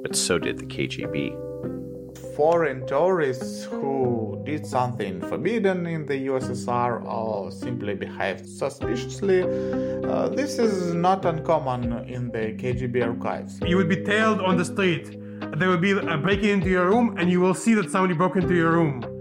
[0.00, 2.36] But so did the KGB.
[2.36, 10.60] Foreign tourists who did something forbidden in the USSR or simply behaved suspiciously, uh, this
[10.60, 13.58] is not uncommon in the KGB archives.
[13.66, 15.18] You would be tailed on the street.
[15.56, 18.36] There would be a breaking into your room, and you will see that somebody broke
[18.36, 19.12] into your room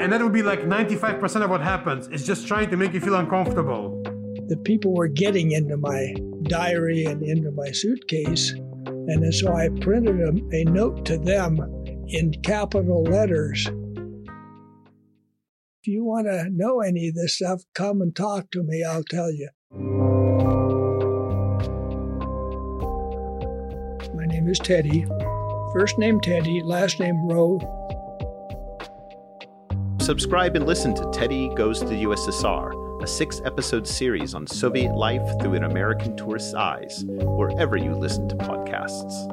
[0.00, 2.08] and that would be like 95% of what happens.
[2.08, 4.02] It's just trying to make you feel uncomfortable.
[4.48, 8.52] The people were getting into my diary and into my suitcase.
[8.86, 11.58] And so I printed a, a note to them
[12.08, 13.66] in capital letters.
[15.82, 18.84] If you want to know any of this stuff, come and talk to me.
[18.84, 19.48] I'll tell you.
[24.14, 25.06] My name is Teddy.
[25.72, 27.60] First name Teddy, last name Rowe,
[30.06, 34.94] Subscribe and listen to Teddy Goes to the USSR, a six episode series on Soviet
[34.94, 39.26] life through an American tourist's eyes, wherever you listen to podcasts.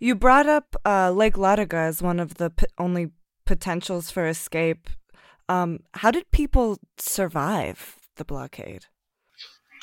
[0.00, 3.10] You brought up uh, Lake Ladoga as one of the p- only
[3.44, 4.88] potentials for escape.
[5.50, 8.86] Um, how did people survive the blockade?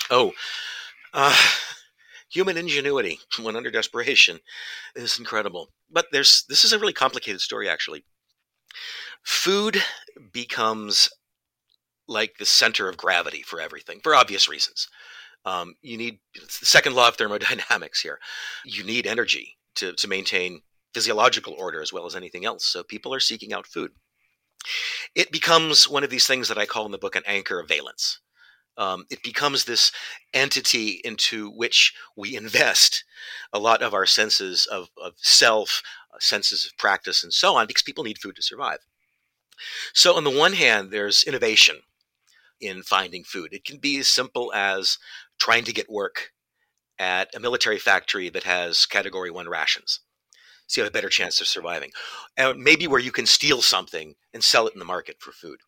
[0.10, 0.32] Oh,
[1.14, 1.36] uh,
[2.30, 4.40] human ingenuity when under desperation
[4.96, 5.70] is incredible.
[5.90, 8.06] But there's this is a really complicated story actually.
[9.24, 9.82] Food
[10.32, 11.10] becomes
[12.08, 14.88] like the center of gravity for everything for obvious reasons.
[15.46, 18.20] Um, you need the second law of thermodynamics here.
[18.66, 20.62] You need energy to, to maintain
[20.94, 22.66] physiological order as well as anything else.
[22.66, 23.92] So people are seeking out food.
[25.16, 27.70] It becomes one of these things that I call in the book an anchor of
[27.70, 28.20] valence
[28.80, 29.92] um, it becomes this
[30.34, 33.04] entity into which we invest
[33.54, 37.68] a lot of our senses of, of self, uh, senses of practice, and so on,
[37.68, 38.80] because people need food to survive.
[39.94, 41.82] So, on the one hand, there's innovation
[42.62, 43.54] in finding food.
[43.54, 44.98] It can be as simple as
[45.38, 46.32] trying to get work
[46.98, 50.02] at a military factory that has category one rations.
[50.68, 51.92] So you have a better chance of surviving.
[52.38, 55.62] And maybe where you can steal something and sell it in the market for food.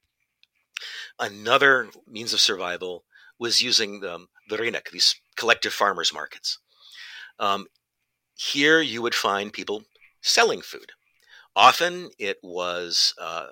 [1.19, 3.03] Another means of survival
[3.39, 6.59] was using um, the rynok, these collective farmers markets.
[7.39, 7.67] Um,
[8.35, 9.83] here you would find people
[10.21, 10.91] selling food.
[11.55, 13.47] Often it was uh,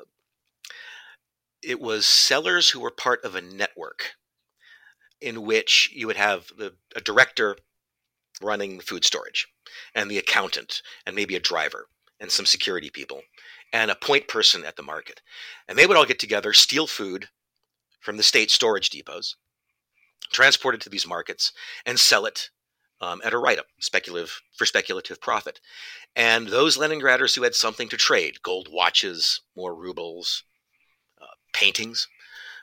[1.61, 4.13] it was sellers who were part of a network
[5.21, 7.57] in which you would have the, a director
[8.41, 9.47] running the food storage
[9.93, 11.87] and the accountant and maybe a driver
[12.19, 13.21] and some security people
[13.71, 15.21] and a point person at the market.
[15.67, 17.29] And they would all get together, steal food
[17.99, 19.35] from the state storage depots,
[20.31, 21.51] transport it to these markets,
[21.85, 22.49] and sell it
[23.01, 25.59] um, at a write-up, speculative for speculative profit.
[26.15, 30.43] And those Leningraders who had something to trade, gold watches, more rubles,
[31.21, 32.07] uh, paintings,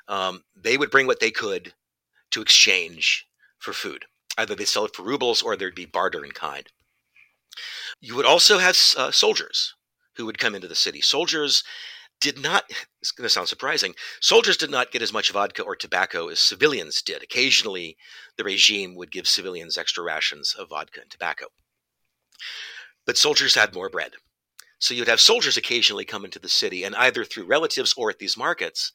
[0.08, 1.72] um, they would bring what they could
[2.30, 3.26] to exchange
[3.58, 4.04] for food.
[4.38, 6.68] Either they sell it for rubles or there'd be barter in kind.
[8.00, 9.74] You would also have uh, soldiers
[10.16, 11.00] who would come into the city.
[11.00, 11.62] Soldiers
[12.20, 12.64] did not,
[13.00, 16.40] it's going to sound surprising, soldiers did not get as much vodka or tobacco as
[16.40, 17.22] civilians did.
[17.22, 17.96] Occasionally,
[18.36, 21.46] the regime would give civilians extra rations of vodka and tobacco.
[23.04, 24.12] But soldiers had more bread.
[24.78, 28.18] So you'd have soldiers occasionally come into the city, and either through relatives or at
[28.18, 28.92] these markets,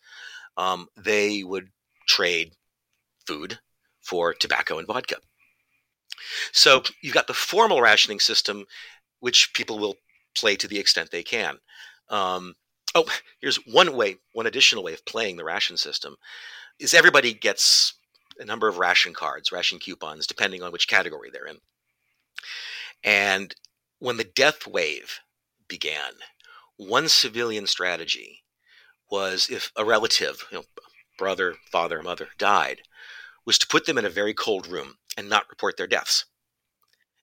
[0.58, 1.70] um, they would
[2.08, 2.54] trade
[3.26, 3.60] food
[4.02, 5.16] for tobacco and vodka.
[6.52, 8.66] So you've got the formal rationing system,
[9.20, 9.96] which people will
[10.36, 11.58] play to the extent they can.
[12.10, 12.56] Um,
[12.96, 13.06] oh,
[13.40, 16.16] here's one way, one additional way of playing the ration system
[16.80, 17.94] is everybody gets
[18.40, 21.58] a number of ration cards, ration coupons, depending on which category they're in.
[23.04, 23.56] And
[24.00, 25.20] when the death wave
[25.68, 26.14] began,
[26.78, 28.44] one civilian strategy
[29.10, 30.64] was if a relative, you know,
[31.18, 32.82] brother, father, mother died,
[33.46, 36.26] was to put them in a very cold room and not report their deaths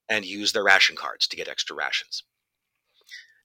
[0.09, 2.23] and use their ration cards to get extra rations.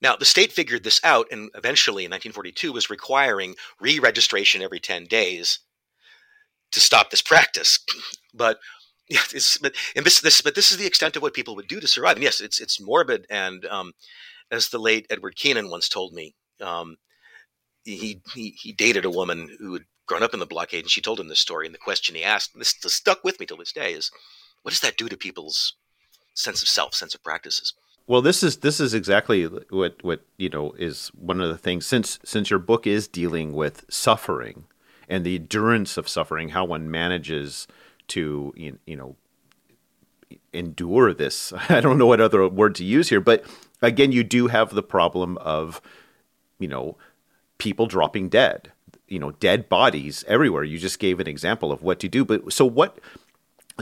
[0.03, 4.81] Now, the state figured this out and eventually in 1942 was requiring re registration every
[4.81, 5.59] 10 days
[6.73, 7.79] to stop this practice.
[8.35, 8.57] But
[9.09, 9.21] yeah,
[9.61, 11.87] but and this this but this is the extent of what people would do to
[11.87, 12.15] survive.
[12.15, 13.27] And yes, it's it's morbid.
[13.29, 13.93] And um,
[14.49, 16.97] as the late Edward Keenan once told me, um,
[17.83, 20.99] he, he he dated a woman who had grown up in the blockade, and she
[20.99, 21.67] told him this story.
[21.67, 24.09] And the question he asked, this, this stuck with me till this day, is
[24.63, 25.75] what does that do to people's
[26.33, 27.73] sense of self, sense of practices?
[28.05, 31.85] Well, this is this is exactly what what you know is one of the things
[31.85, 34.65] since since your book is dealing with suffering
[35.07, 37.67] and the endurance of suffering, how one manages
[38.09, 39.15] to you know
[40.51, 41.53] endure this.
[41.69, 43.45] I don't know what other word to use here, but
[43.81, 45.81] again, you do have the problem of
[46.59, 46.97] you know
[47.57, 48.71] people dropping dead,
[49.07, 50.65] you know, dead bodies everywhere.
[50.65, 52.99] You just gave an example of what to do, but so what?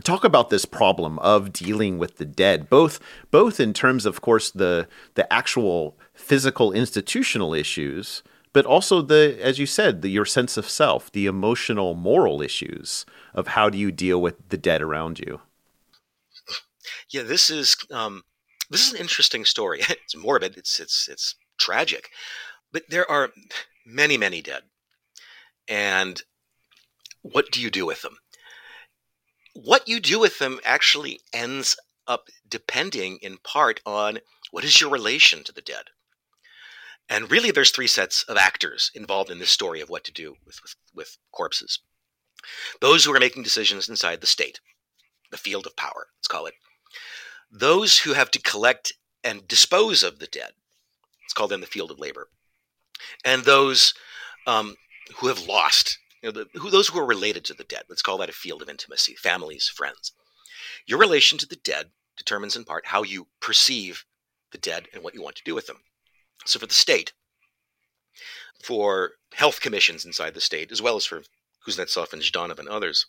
[0.03, 4.49] Talk about this problem of dealing with the dead, both both in terms, of course,
[4.49, 8.23] the the actual physical institutional issues,
[8.53, 13.05] but also the, as you said, the, your sense of self, the emotional, moral issues
[13.33, 15.41] of how do you deal with the dead around you.
[17.09, 18.23] Yeah, this is um,
[18.69, 19.81] this is an interesting story.
[19.89, 20.57] It's morbid.
[20.57, 22.09] It's it's it's tragic,
[22.71, 23.31] but there are
[23.85, 24.63] many many dead,
[25.67, 26.23] and
[27.21, 28.17] what do you do with them?
[29.53, 31.77] What you do with them actually ends
[32.07, 34.19] up depending in part on
[34.51, 35.85] what is your relation to the dead.
[37.09, 40.35] And really, there's three sets of actors involved in this story of what to do
[40.45, 41.79] with, with, with corpses.
[42.79, 44.59] Those who are making decisions inside the state,
[45.29, 46.53] the field of power, let's call it.
[47.51, 48.93] Those who have to collect
[49.23, 50.51] and dispose of the dead,
[51.23, 52.29] let's call them the field of labor.
[53.25, 53.93] And those
[54.47, 54.75] um,
[55.17, 58.01] who have lost, you know, the, who, those who are related to the dead, let's
[58.01, 60.13] call that a field of intimacy, families, friends.
[60.85, 64.05] Your relation to the dead determines in part how you perceive
[64.51, 65.77] the dead and what you want to do with them.
[66.45, 67.13] So for the state,
[68.63, 71.23] for health commissions inside the state, as well as for
[71.67, 73.07] Kuznetsov and Zhdanov and others,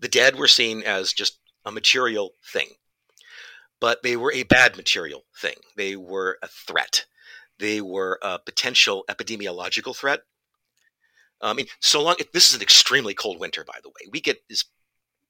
[0.00, 2.70] the dead were seen as just a material thing.
[3.80, 5.56] But they were a bad material thing.
[5.76, 7.04] They were a threat.
[7.58, 10.22] They were a potential epidemiological threat.
[11.40, 12.16] I mean, so long.
[12.32, 14.08] This is an extremely cold winter, by the way.
[14.10, 14.64] We get this.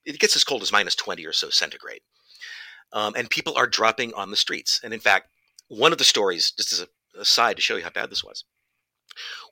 [0.05, 2.03] It gets as cold as minus twenty or so centigrade,
[2.93, 4.81] um, and people are dropping on the streets.
[4.85, 5.31] And in fact,
[5.69, 8.45] one of the stories, just as a aside to show you how bad this was,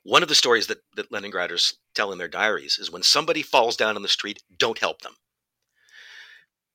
[0.03, 3.77] one of the stories that, that Leningraders tell in their diaries is when somebody falls
[3.77, 5.13] down on the street, don't help them.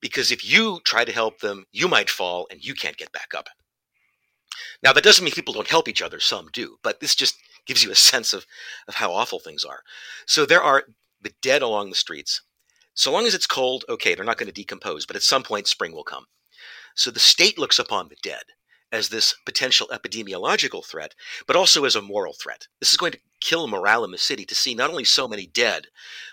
[0.00, 3.32] Because if you try to help them, you might fall and you can't get back
[3.36, 3.48] up.
[4.82, 7.36] Now, that doesn't mean people don't help each other, some do, but this just
[7.68, 8.46] gives you a sense of,
[8.88, 9.82] of how awful things are.
[10.26, 10.84] So there are
[11.22, 12.42] the dead along the streets.
[12.94, 15.68] So long as it's cold, okay, they're not going to decompose, but at some point,
[15.68, 16.24] spring will come.
[16.96, 18.42] So the state looks upon the dead
[18.90, 21.14] as this potential epidemiological threat,
[21.46, 22.66] but also as a moral threat.
[22.80, 25.46] This is going to kill morale in the city to see not only so many
[25.46, 25.86] dead,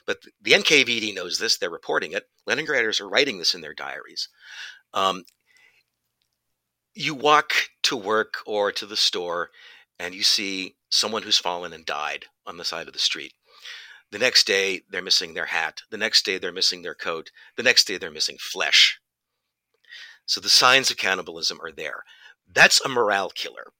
[0.05, 2.23] but the NKVD knows this, they're reporting it.
[2.47, 4.29] Leningraders are writing this in their diaries.
[4.93, 5.25] Um,
[6.93, 7.51] you walk
[7.83, 9.51] to work or to the store
[9.99, 13.33] and you see someone who's fallen and died on the side of the street.
[14.11, 15.81] The next day, they're missing their hat.
[15.89, 17.31] The next day, they're missing their coat.
[17.57, 18.99] The next day, they're missing flesh.
[20.25, 22.03] So the signs of cannibalism are there.
[22.51, 23.73] That's a morale killer.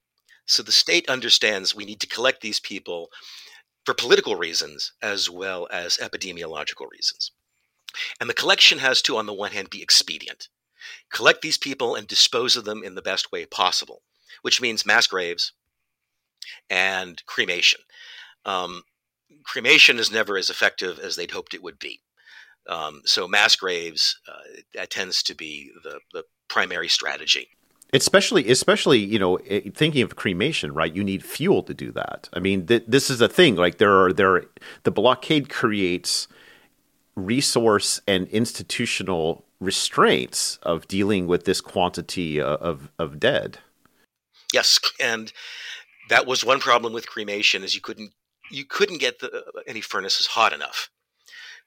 [0.45, 3.09] So the state understands we need to collect these people
[3.85, 7.31] for political reasons as well as epidemiological reasons.
[8.19, 10.49] And the collection has to, on the one hand, be expedient.
[11.11, 14.01] Collect these people and dispose of them in the best way possible,
[14.41, 15.53] which means mass graves
[16.69, 17.81] and cremation.
[18.45, 18.83] Um,
[19.43, 22.01] cremation is never as effective as they'd hoped it would be.
[22.67, 27.49] Um, so mass graves uh, that tends to be the, the primary strategy
[27.93, 29.37] especially especially you know
[29.73, 33.21] thinking of cremation right you need fuel to do that i mean th- this is
[33.21, 34.45] a thing like there are there are,
[34.83, 36.27] the blockade creates
[37.15, 43.59] resource and institutional restraints of dealing with this quantity of of dead
[44.53, 45.31] yes and
[46.09, 48.11] that was one problem with cremation is you couldn't
[48.51, 50.89] you couldn't get the, any furnaces hot enough.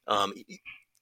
[0.07, 0.32] Um,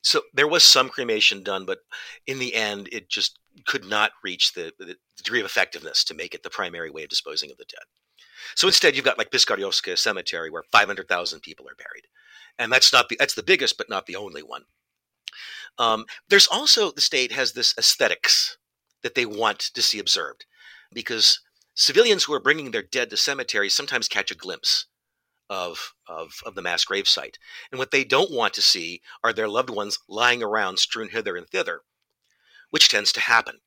[0.03, 1.79] so there was some cremation done, but
[2.27, 6.35] in the end, it just could not reach the, the, degree of effectiveness to make
[6.35, 7.83] it the primary way of disposing of the dead.
[8.55, 12.05] So instead, you've got like Piskaryovskaya Cemetery, where 500,000 people are buried,
[12.59, 14.63] and that's not the that's the biggest, but not the only one.
[15.79, 18.59] Um, there's also the state has this aesthetics
[19.03, 20.45] that they want to see observed,
[20.93, 21.41] because
[21.77, 24.87] civilians who are bringing their dead to cemeteries sometimes catch a glimpse
[25.49, 27.39] of, of, of the mass grave site.
[27.71, 31.37] And what they don't want to see are their loved ones lying around strewn hither
[31.37, 31.83] and thither,
[32.71, 33.61] which tends to happen.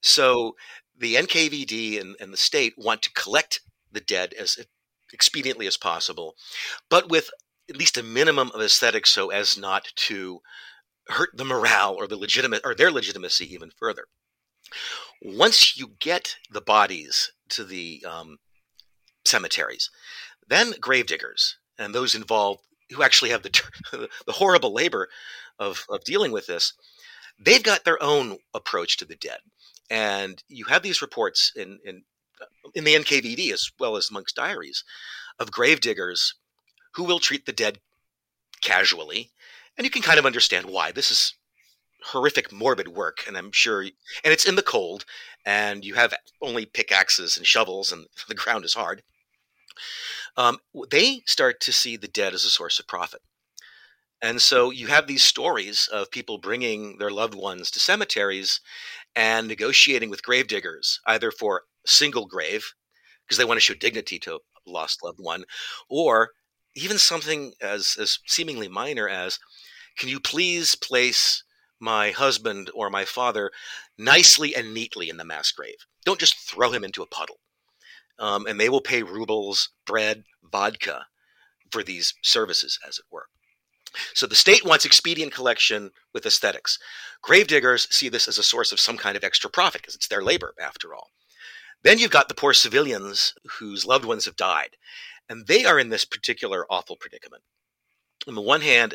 [0.00, 0.54] So
[0.96, 3.60] the NKVD and, and the state want to collect
[3.90, 4.58] the dead as
[5.12, 6.36] expediently as possible,
[6.88, 7.30] but with
[7.68, 10.40] at least a minimum of aesthetics so as not to
[11.08, 14.06] hurt the morale or the legitimate or their legitimacy even further.
[15.22, 18.38] Once you get the bodies to the um,
[19.24, 19.90] cemeteries,
[20.46, 23.62] then gravediggers and those involved who actually have the,
[24.26, 25.08] the horrible labor
[25.58, 26.72] of, of dealing with this,
[27.38, 29.38] they've got their own approach to the dead.
[29.90, 32.02] And you have these reports in, in,
[32.74, 34.84] in the NKVD as well as Monk's diaries
[35.38, 36.34] of gravediggers
[36.94, 37.78] who will treat the dead
[38.60, 39.30] casually.
[39.76, 40.92] And you can kind of understand why.
[40.92, 41.34] This is
[42.04, 43.24] horrific, morbid work.
[43.26, 43.92] And I'm sure, and
[44.24, 45.04] it's in the cold,
[45.44, 49.02] and you have only pickaxes and shovels, and the ground is hard
[50.36, 50.58] um,
[50.90, 53.20] they start to see the dead as a source of profit.
[54.22, 58.60] And so you have these stories of people bringing their loved ones to cemeteries
[59.16, 62.74] and negotiating with gravediggers, either for single grave,
[63.24, 65.44] because they want to show dignity to a lost loved one,
[65.88, 66.30] or
[66.76, 69.38] even something as, as seemingly minor as
[69.98, 71.42] can you please place
[71.80, 73.50] my husband or my father
[73.98, 75.86] nicely and neatly in the mass grave?
[76.04, 77.40] Don't just throw him into a puddle
[78.20, 81.06] um, and they will pay rubles, bread, vodka
[81.72, 83.26] for these services, as it were.
[84.14, 86.78] So the state wants expedient collection with aesthetics.
[87.22, 90.22] Gravediggers see this as a source of some kind of extra profit because it's their
[90.22, 91.08] labor, after all.
[91.82, 94.76] Then you've got the poor civilians whose loved ones have died,
[95.28, 97.42] and they are in this particular awful predicament.
[98.28, 98.94] On the one hand,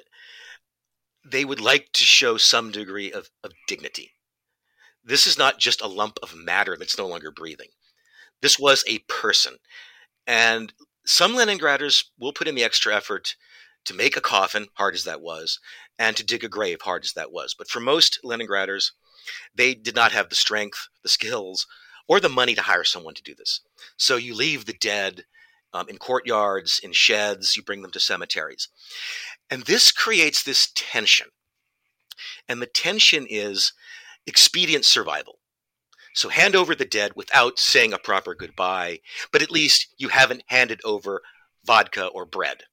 [1.25, 4.11] they would like to show some degree of, of dignity.
[5.03, 7.69] This is not just a lump of matter that's no longer breathing.
[8.41, 9.57] This was a person.
[10.27, 10.73] And
[11.05, 13.35] some Leningraders will put in the extra effort
[13.85, 15.59] to make a coffin, hard as that was,
[15.97, 17.55] and to dig a grave, hard as that was.
[17.57, 18.91] But for most Leningraders,
[19.53, 21.67] they did not have the strength, the skills,
[22.07, 23.61] or the money to hire someone to do this.
[23.97, 25.25] So you leave the dead
[25.75, 28.69] um, in courtyards, in sheds, you bring them to cemeteries.
[29.49, 31.27] And this creates this tension.
[32.47, 33.73] And the tension is
[34.25, 35.39] expedient survival.
[36.13, 39.01] So hand over the dead without saying a proper goodbye,
[39.33, 41.21] but at least you haven't handed over
[41.65, 42.63] vodka or bread.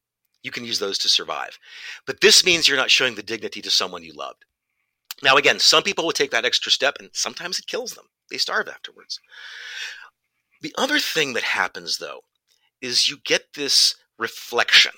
[0.45, 1.59] You can use those to survive.
[2.07, 4.45] But this means you're not showing the dignity to someone you loved.
[5.25, 8.07] Now, again, some people will take that extra step and sometimes it kills them.
[8.31, 9.19] They starve afterwards.
[10.61, 12.21] The other thing that happens, though,
[12.83, 14.93] is you get this reflection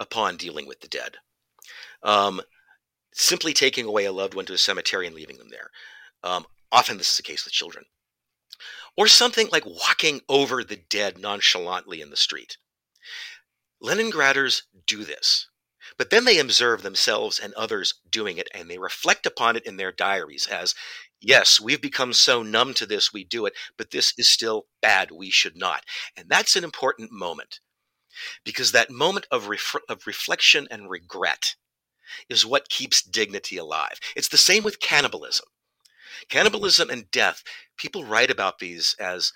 [0.00, 1.16] upon dealing with the dead.
[2.02, 2.40] Um,
[3.12, 5.70] simply taking away a loved one to a cemetery and leaving them there.
[6.22, 7.84] Um, Often this is the case with children.
[8.96, 12.58] Or something like walking over the dead nonchalantly in the street.
[13.82, 15.48] Leningraders do this,
[15.96, 19.76] but then they observe themselves and others doing it and they reflect upon it in
[19.76, 20.74] their diaries as,
[21.20, 25.10] yes, we've become so numb to this, we do it, but this is still bad,
[25.10, 25.84] we should not.
[26.16, 27.60] And that's an important moment
[28.44, 31.54] because that moment of, ref- of reflection and regret
[32.28, 33.98] is what keeps dignity alive.
[34.16, 35.46] It's the same with cannibalism.
[36.28, 37.42] Cannibalism and death,
[37.76, 39.32] people write about these as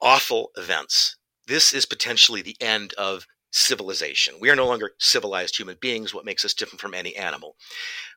[0.00, 1.16] awful events.
[1.46, 4.34] This is potentially the end of civilization.
[4.40, 7.56] We are no longer civilized human beings, what makes us different from any animal.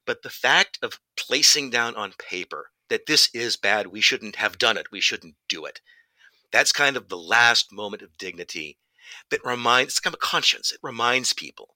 [0.05, 4.57] But the fact of placing down on paper that this is bad, we shouldn't have
[4.57, 5.81] done it, we shouldn't do it.
[6.51, 8.77] That's kind of the last moment of dignity
[9.31, 10.71] that reminds, it's kind of a conscience.
[10.71, 11.75] It reminds people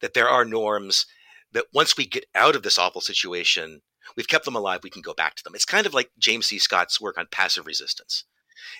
[0.00, 1.06] that there are norms
[1.52, 3.80] that once we get out of this awful situation,
[4.16, 6.46] we've kept them alive we can go back to them it's kind of like james
[6.46, 8.24] c scott's work on passive resistance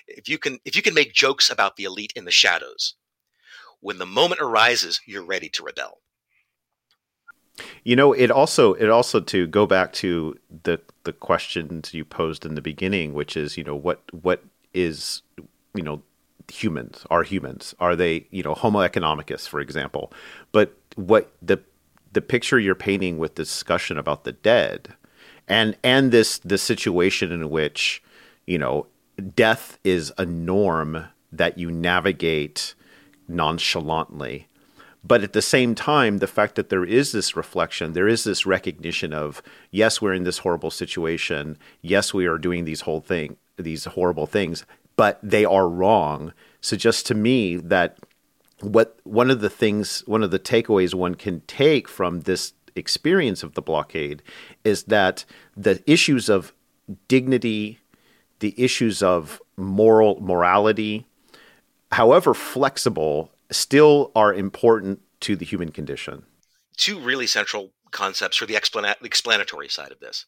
[0.07, 2.95] if you can if you can make jokes about the elite in the shadows
[3.81, 5.99] when the moment arises you're ready to rebel.
[7.83, 12.45] You know it also it also to go back to the the questions you posed
[12.45, 15.21] in the beginning which is you know what what is
[15.73, 16.01] you know
[16.51, 20.11] humans are humans are they you know homo economicus for example.
[20.51, 21.59] But what the
[22.11, 24.95] the picture you're painting with discussion about the dead
[25.47, 28.03] and and this the situation in which
[28.45, 28.87] you know
[29.35, 32.73] death is a norm that you navigate
[33.27, 34.47] nonchalantly.
[35.03, 38.45] But at the same time, the fact that there is this reflection, there is this
[38.45, 41.57] recognition of yes, we're in this horrible situation.
[41.81, 44.65] Yes, we are doing these whole thing, these horrible things,
[44.95, 46.33] but they are wrong.
[46.59, 47.99] Suggests to me that
[48.61, 53.43] what one of the things, one of the takeaways one can take from this experience
[53.43, 54.23] of the blockade
[54.63, 55.23] is that
[55.55, 56.51] the issues of
[57.07, 57.79] dignity,
[58.39, 61.05] the issues of moral morality,
[61.95, 66.25] however flexible still are important to the human condition.
[66.75, 70.25] Two really central concepts for the explanatory side of this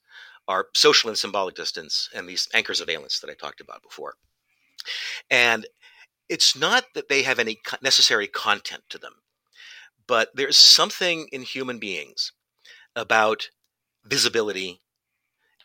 [0.48, 4.14] are social and symbolic distance and these anchors of valence that I talked about before.
[5.30, 5.68] And
[6.30, 9.16] it's not that they have any necessary content to them,
[10.08, 12.32] but there's something in human beings
[12.96, 13.50] about
[14.06, 14.80] visibility,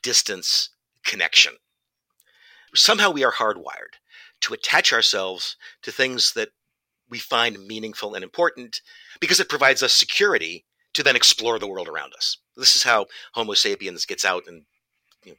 [0.02, 0.70] distance,
[1.04, 1.52] connection.
[2.74, 4.01] Somehow we are hardwired
[4.40, 6.50] to attach ourselves to things that
[7.08, 8.80] we find meaningful and important
[9.20, 10.64] because it provides us security
[10.94, 12.38] to then explore the world around us.
[12.56, 14.64] This is how Homo sapiens gets out and
[15.24, 15.38] you know,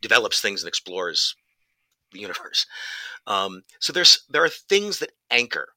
[0.00, 1.34] develops things and explores
[2.12, 2.66] the universe.
[3.26, 5.68] Um, so there's there are things that anchor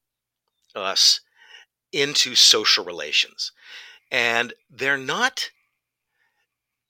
[0.75, 1.21] us
[1.91, 3.51] into social relations,
[4.11, 5.49] and they're not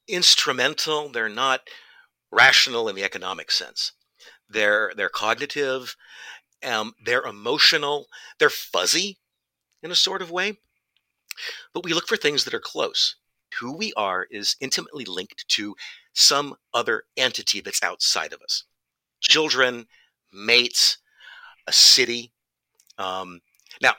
[0.08, 1.10] instrumental.
[1.10, 1.62] They're not
[2.32, 3.94] rational in the economic sense.
[4.50, 5.96] They're they're cognitive
[6.66, 8.08] um, they're emotional,
[8.40, 9.20] they're fuzzy
[9.84, 10.58] in a sort of way.
[11.74, 13.16] But we look for things that are close.
[13.60, 15.76] Who we are is intimately linked to
[16.14, 18.64] some other entity that's outside of us
[19.22, 19.88] children,
[20.32, 20.98] mates,
[21.68, 22.32] a city.
[22.98, 23.42] Um,
[23.82, 23.94] now,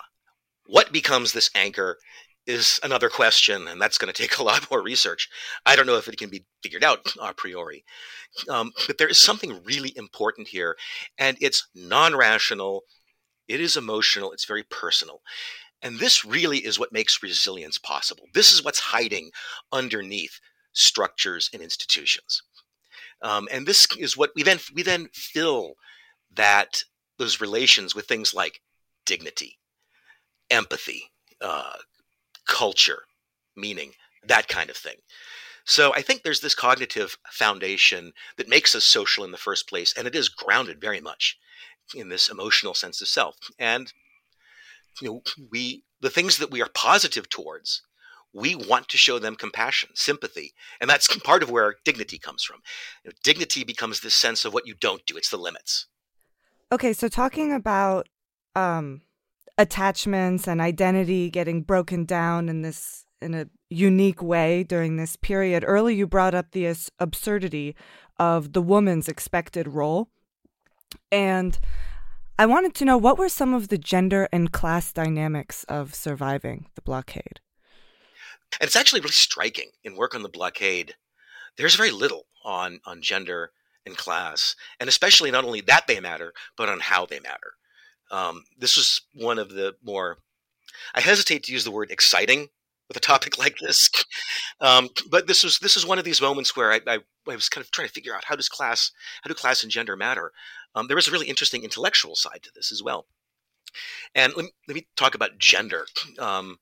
[0.67, 1.99] what becomes this anchor
[2.47, 5.29] is another question, and that's going to take a lot more research.
[5.65, 7.85] I don't know if it can be figured out a priori.
[8.49, 10.77] Um, but there is something really important here,
[11.19, 12.83] and it's non rational,
[13.49, 15.21] it is emotional, it's very personal.
[15.83, 18.25] And this really is what makes resilience possible.
[18.35, 19.31] This is what's hiding
[19.73, 20.41] underneath
[20.73, 22.43] structures and institutions.
[23.23, 25.75] Um, and this is what we then we then fill
[26.35, 26.83] that
[27.19, 28.61] those relations with things like
[29.07, 29.59] dignity,
[30.51, 31.77] empathy, uh,
[32.47, 33.03] culture,
[33.57, 33.93] meaning,
[34.27, 34.97] that kind of thing.
[35.65, 39.93] So I think there's this cognitive foundation that makes us social in the first place,
[39.97, 41.39] and it is grounded very much
[41.95, 43.37] in this emotional sense of self.
[43.59, 43.93] And
[45.01, 47.83] you know, we the things that we are positive towards,
[48.33, 52.61] we want to show them compassion, sympathy, and that's part of where dignity comes from.
[53.05, 55.87] You know, dignity becomes this sense of what you don't do; it's the limits.
[56.71, 58.09] Okay, so talking about
[58.55, 59.03] um,
[59.59, 65.65] attachments and identity getting broken down in this in a unique way during this period.
[65.67, 67.75] Early, you brought up the absurdity
[68.19, 70.09] of the woman's expected role.
[71.11, 71.59] And
[72.39, 76.67] I wanted to know what were some of the gender and class dynamics of surviving
[76.75, 77.41] the blockade?
[78.61, 80.95] And it's actually really striking in work on the blockade.
[81.57, 83.53] There's very little on, on gender
[83.87, 87.55] and class, and especially not only that they matter, but on how they matter.
[88.11, 90.19] Um, this was one of the more,
[90.95, 92.49] I hesitate to use the word exciting
[92.89, 93.91] with a topic like this,
[94.61, 96.99] um, but this was this was one of these moments where I, I,
[97.29, 98.93] I, was kind of trying to figure out how does class,
[99.23, 100.33] how do class and gender matter.
[100.75, 103.07] Um, there was a really interesting intellectual side to this as well.
[104.15, 105.87] And let me, let me talk about gender
[106.19, 106.59] um,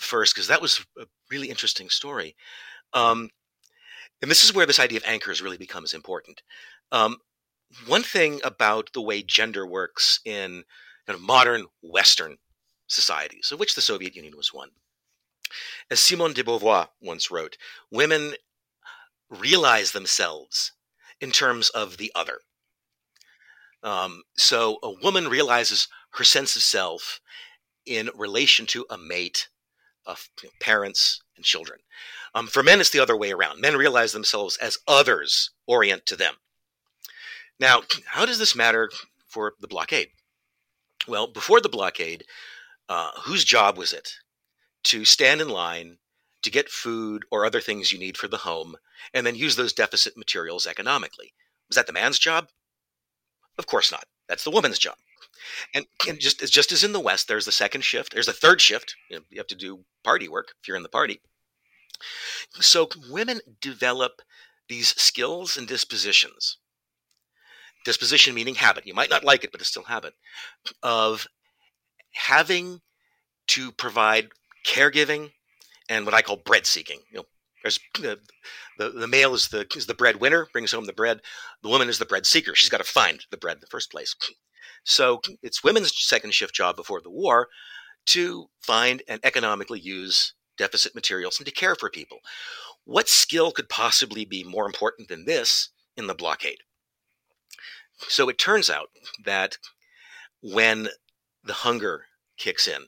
[0.00, 2.36] first, because that was a really interesting story.
[2.92, 3.30] Um,
[4.22, 6.42] and this is where this idea of anchors really becomes important.
[6.90, 7.16] Um,
[7.86, 10.64] one thing about the way gender works in
[11.06, 12.38] kind of modern Western
[12.86, 14.70] societies, of which the Soviet Union was one,
[15.90, 17.56] as Simone de Beauvoir once wrote,
[17.90, 18.34] women
[19.30, 20.72] realize themselves
[21.20, 22.40] in terms of the other.
[23.82, 27.20] Um, so a woman realizes her sense of self
[27.86, 29.48] in relation to a mate,
[30.04, 30.28] of
[30.60, 31.80] parents, and children.
[32.34, 33.60] Um, for men, it's the other way around.
[33.60, 36.34] Men realize themselves as others orient to them.
[37.60, 38.90] Now, how does this matter
[39.26, 40.08] for the blockade?
[41.06, 42.24] Well, before the blockade,
[42.88, 44.14] uh, whose job was it
[44.84, 45.98] to stand in line
[46.42, 48.76] to get food or other things you need for the home
[49.12, 51.32] and then use those deficit materials economically?
[51.68, 52.48] Was that the man's job?
[53.58, 54.04] Of course not.
[54.28, 54.96] That's the woman's job.
[55.74, 58.12] And, and just just as in the West, there's the second shift.
[58.12, 58.94] There's a third shift.
[59.10, 61.20] You, know, you have to do party work if you're in the party.
[62.60, 64.22] So women develop
[64.68, 66.58] these skills and dispositions
[67.88, 68.86] disposition meaning habit.
[68.86, 70.12] You might not like it but it's still habit.
[70.82, 71.26] Of
[72.12, 72.82] having
[73.48, 74.28] to provide
[74.66, 75.30] caregiving
[75.88, 77.00] and what i call bread seeking.
[77.10, 77.24] You know
[77.62, 78.18] there's the,
[78.76, 81.20] the, the male is the is the breadwinner brings home the bread.
[81.62, 82.54] The woman is the bread seeker.
[82.54, 84.14] She's got to find the bread in the first place.
[84.84, 87.48] So it's women's second shift job before the war
[88.08, 92.18] to find and economically use deficit materials and to care for people.
[92.84, 96.58] What skill could possibly be more important than this in the blockade?
[98.08, 98.90] So it turns out
[99.24, 99.58] that
[100.40, 100.88] when
[101.44, 102.86] the hunger kicks in,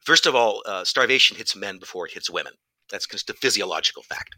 [0.00, 2.54] first of all, uh, starvation hits men before it hits women.
[2.90, 4.34] That's just a physiological fact.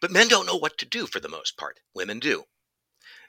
[0.00, 1.80] But men don't know what to do for the most part.
[1.94, 2.44] Women do.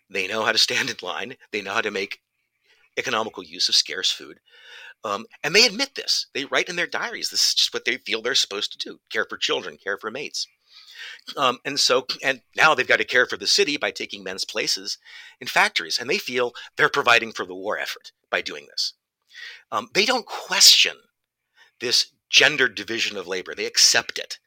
[0.09, 2.22] They know how to stand in line, they know how to make
[2.97, 4.39] economical use of scarce food.
[5.03, 6.28] Um, and they admit this.
[6.34, 8.99] They write in their diaries this is just what they feel they're supposed to do
[9.09, 10.47] care for children, care for mates.
[11.38, 14.45] Um, and so, and now they've got to care for the city by taking men's
[14.45, 14.97] places
[15.39, 15.97] in factories.
[16.00, 18.93] And they feel they're providing for the war effort by doing this.
[19.72, 20.95] Um, they don't question
[21.80, 24.39] this gendered division of labor, they accept it.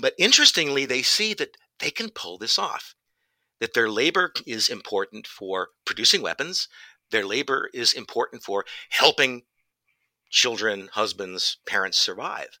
[0.00, 2.94] But interestingly, they see that they can pull this off,
[3.60, 6.68] that their labor is important for producing weapons,
[7.10, 9.42] their labor is important for helping
[10.30, 12.58] children, husbands, parents survive.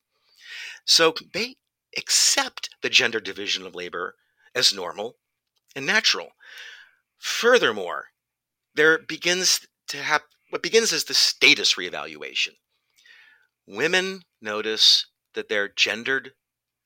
[0.84, 1.56] So they
[1.96, 4.16] accept the gender division of labor
[4.54, 5.16] as normal
[5.74, 6.30] and natural.
[7.18, 8.08] Furthermore,
[8.74, 12.56] there begins to have what begins as the status reevaluation.
[13.66, 16.34] Women notice that their gendered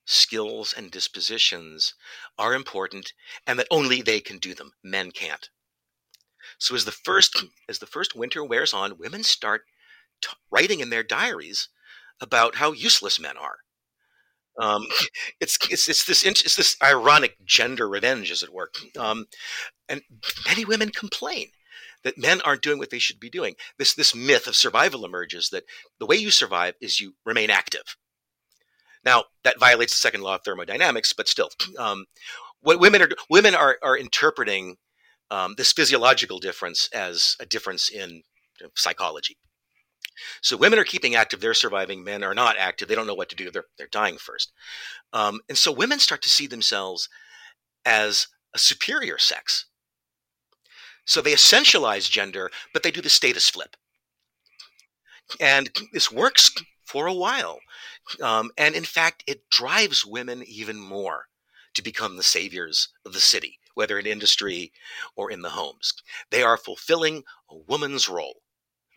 [0.04, 1.94] skills and dispositions
[2.38, 3.12] are important
[3.46, 5.50] and that only they can do them men can't
[6.58, 9.64] so as the first as the first winter wears on women start
[10.20, 11.68] t- writing in their diaries
[12.20, 13.58] about how useless men are
[14.58, 14.86] um,
[15.40, 18.70] it's, it's it's this it's this ironic gender revenge, as it were.
[18.98, 19.26] Um,
[19.88, 20.02] and
[20.46, 21.48] many women complain
[22.04, 23.54] that men aren't doing what they should be doing.
[23.78, 25.64] This this myth of survival emerges that
[25.98, 27.96] the way you survive is you remain active.
[29.04, 32.06] Now that violates the second law of thermodynamics, but still, um,
[32.60, 34.76] what women are women are are interpreting
[35.30, 38.22] um, this physiological difference as a difference in
[38.74, 39.36] psychology.
[40.42, 42.04] So women are keeping active; they're surviving.
[42.04, 43.50] Men are not active; they don't know what to do.
[43.50, 44.52] They're they're dying first,
[45.12, 47.08] um, and so women start to see themselves
[47.84, 49.66] as a superior sex.
[51.04, 53.76] So they essentialize gender, but they do the status flip,
[55.40, 56.50] and this works
[56.84, 57.60] for a while.
[58.22, 61.26] Um, and in fact, it drives women even more
[61.74, 64.72] to become the saviors of the city, whether in industry
[65.14, 65.92] or in the homes.
[66.30, 68.42] They are fulfilling a woman's role,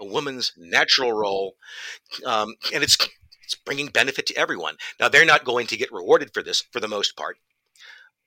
[0.01, 1.55] a woman's natural role,
[2.25, 2.97] um, and it's
[3.43, 4.75] it's bringing benefit to everyone.
[4.99, 7.37] Now they're not going to get rewarded for this for the most part.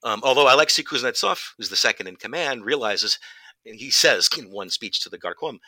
[0.03, 3.19] Um, although Alexei Kuznetsov, who's the second in command, realizes,
[3.65, 5.59] and he says in one speech to the Gorkom,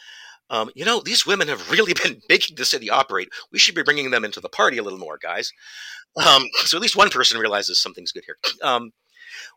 [0.51, 3.29] um, you know, these women have really been making the city operate.
[3.51, 5.53] We should be bringing them into the party a little more, guys.
[6.17, 8.39] Um, so at least one person realizes something's good here.
[8.63, 8.93] Um,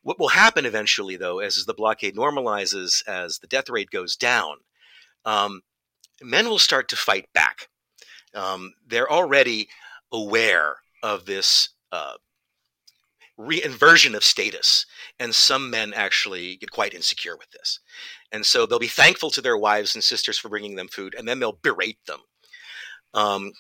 [0.02, 4.16] what will happen eventually, though, as, as, the blockade normalizes, as the death rate goes
[4.16, 4.58] down,
[5.26, 5.62] um,
[6.22, 7.70] men will start to fight back.
[8.34, 9.70] Um, they're already
[10.12, 12.14] aware of this uh,
[13.40, 14.86] reinversion of status.
[15.20, 17.80] And some men actually get quite insecure with this.
[18.32, 21.28] And so they'll be thankful to their wives and sisters for bringing them food, and
[21.28, 22.20] then they'll berate them.
[23.14, 23.54] Um,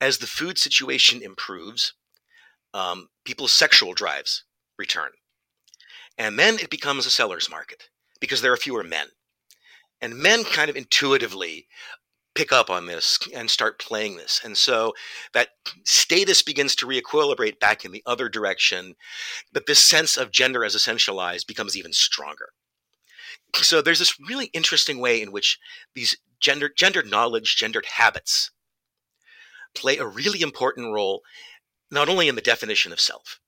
[0.00, 1.92] as the food situation improves,
[2.72, 4.44] um, people's sexual drives
[4.78, 5.10] return.
[6.16, 7.88] And then it becomes a seller's market
[8.20, 9.08] because there are fewer men.
[10.02, 11.66] And men kind of intuitively
[12.34, 14.40] pick up on this and start playing this.
[14.44, 14.94] And so
[15.34, 15.48] that
[15.84, 18.94] status begins to reequilibrate back in the other direction,
[19.52, 22.50] but this sense of gender as essentialized becomes even stronger.
[23.56, 25.58] So there's this really interesting way in which
[25.94, 28.50] these gender gendered knowledge, gendered habits
[29.74, 31.22] play a really important role
[31.90, 33.40] not only in the definition of self,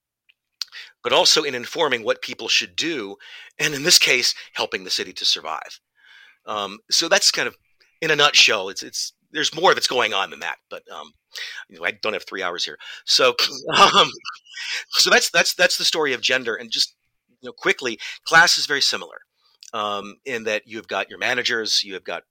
[1.02, 3.16] but also in informing what people should do,
[3.58, 5.80] and in this case, helping the city to survive.
[6.46, 7.56] Um, so that's kind of
[8.00, 11.12] in a nutshell, it's it's there's more that's going on than that, but um,
[11.68, 12.78] you know, I don't have three hours here.
[13.04, 13.34] So,
[13.78, 14.08] um,
[14.90, 16.94] so that's that's that's the story of gender, and just
[17.40, 19.20] you know, quickly, class is very similar
[19.72, 22.24] um, in that you've got your managers, you have got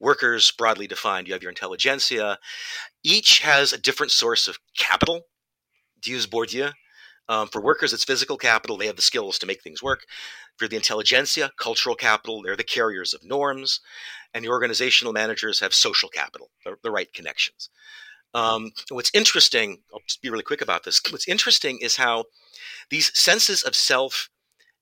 [0.00, 2.38] workers broadly defined, you have your intelligentsia.
[3.02, 5.22] Each has a different source of capital.
[6.02, 6.72] To use Bourdieu,
[7.32, 8.76] um, for workers, it's physical capital.
[8.76, 10.04] They have the skills to make things work.
[10.58, 13.80] For the intelligentsia, cultural capital, they're the carriers of norms
[14.34, 17.70] and the organizational managers have social capital, the, the right connections.
[18.34, 21.00] Um, what's interesting, I'll just be really quick about this.
[21.10, 22.24] What's interesting is how
[22.90, 24.28] these senses of self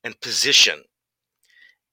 [0.03, 0.83] and position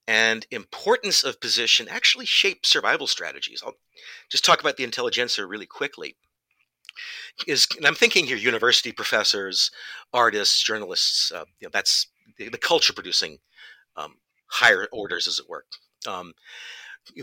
[0.08, 3.62] and importance of position actually shape survival strategies.
[3.64, 3.76] I'll
[4.28, 6.16] just talk about the intelligentsia really quickly.
[7.46, 9.70] Is and I'm thinking here university professors,
[10.12, 11.32] artists, journalists.
[11.32, 13.38] Uh, you know, that's the, the culture producing
[13.96, 15.64] um, higher orders, as it were.
[16.06, 16.34] Um,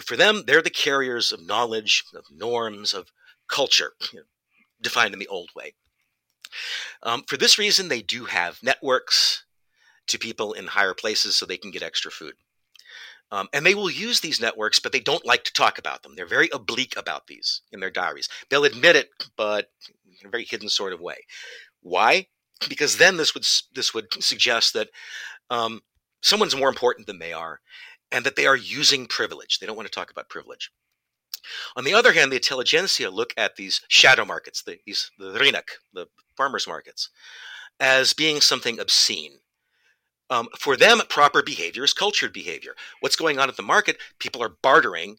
[0.01, 3.11] For them, they're the carriers of knowledge, of norms, of
[3.47, 4.26] culture, you know,
[4.82, 5.73] defined in the old way.
[7.03, 9.45] Um, for this reason, they do have networks
[10.07, 12.36] to people in higher places so they can get extra food.
[13.32, 16.13] Um, and they will use these networks, but they don't like to talk about them.
[16.15, 18.30] They're very oblique about these in their diaries.
[18.49, 19.71] They'll admit it, but
[20.21, 21.17] in a very hidden sort of way.
[21.82, 22.28] Why?
[22.69, 24.89] Because then this would this would suggest that
[25.49, 25.82] um,
[26.21, 27.59] someone's more important than they are,
[28.11, 29.59] and that they are using privilege.
[29.59, 30.71] They don't want to talk about privilege.
[31.76, 35.69] On the other hand, the intelligentsia look at these shadow markets, the, these the rynok,
[35.93, 36.07] the
[36.38, 37.09] farmers markets,
[37.80, 39.39] as being something obscene.
[40.30, 42.73] Um, for them, proper behavior is cultured behavior.
[42.99, 43.97] What's going on at the market?
[44.19, 45.17] People are bartering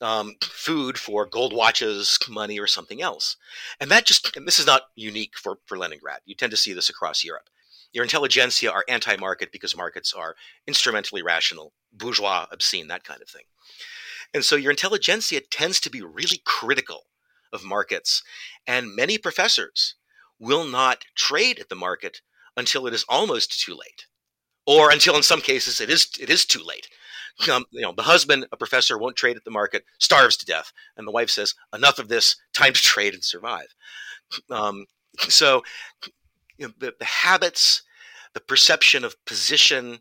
[0.00, 3.36] um, food for gold watches, money, or something else.
[3.80, 6.20] And that just, and this is not unique for, for Leningrad.
[6.24, 7.50] You tend to see this across Europe.
[7.92, 10.36] Your intelligentsia are anti market because markets are
[10.66, 13.44] instrumentally rational, bourgeois, obscene, that kind of thing.
[14.32, 17.06] And so your intelligentsia tends to be really critical
[17.52, 18.22] of markets.
[18.66, 19.94] And many professors
[20.38, 22.20] will not trade at the market
[22.56, 24.06] until it is almost too late
[24.68, 26.88] or until in some cases it is it is too late.
[27.50, 30.72] Um, you know, the husband, a professor, won't trade at the market, starves to death,
[30.96, 32.36] and the wife says, "Enough of this!
[32.52, 33.74] Time to trade and survive."
[34.50, 34.84] Um,
[35.20, 35.62] so,
[36.58, 37.82] you know, the, the, habits,
[38.34, 40.00] the perception of position,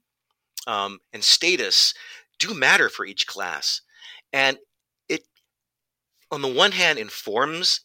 [0.65, 1.93] um, and status
[2.37, 3.81] do matter for each class,
[4.33, 4.57] and
[5.07, 5.21] it,
[6.29, 7.81] on the one hand, informs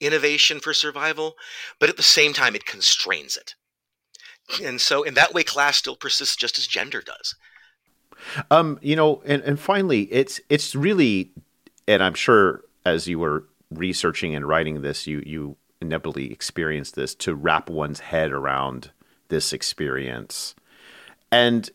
[0.00, 1.34] innovation for survival,
[1.80, 3.56] but at the same time, it constrains it
[4.62, 7.34] and so in that way class still persists just as gender does.
[8.50, 11.32] Um you know and, and finally it's it's really
[11.88, 17.14] and i'm sure as you were researching and writing this you you inevitably experienced this
[17.16, 18.92] to wrap one's head around
[19.28, 20.54] this experience.
[21.30, 21.68] And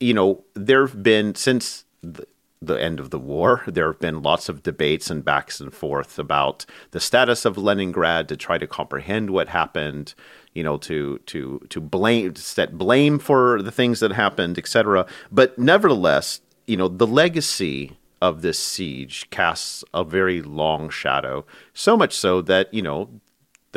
[0.00, 2.26] you know there have been since the,
[2.60, 3.62] the end of the war.
[3.66, 8.28] There have been lots of debates and backs and forth about the status of Leningrad
[8.28, 10.14] to try to comprehend what happened,
[10.52, 15.06] you know, to to to blame set blame for the things that happened, etc.
[15.30, 21.46] But nevertheless, you know, the legacy of this siege casts a very long shadow.
[21.72, 23.08] So much so that you know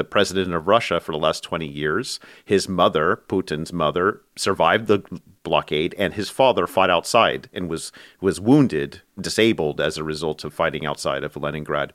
[0.01, 2.19] the president of Russia for the last 20 years.
[2.43, 5.03] His mother, Putin's mother, survived the
[5.43, 10.55] blockade, and his father fought outside and was was wounded, disabled as a result of
[10.55, 11.93] fighting outside of Leningrad.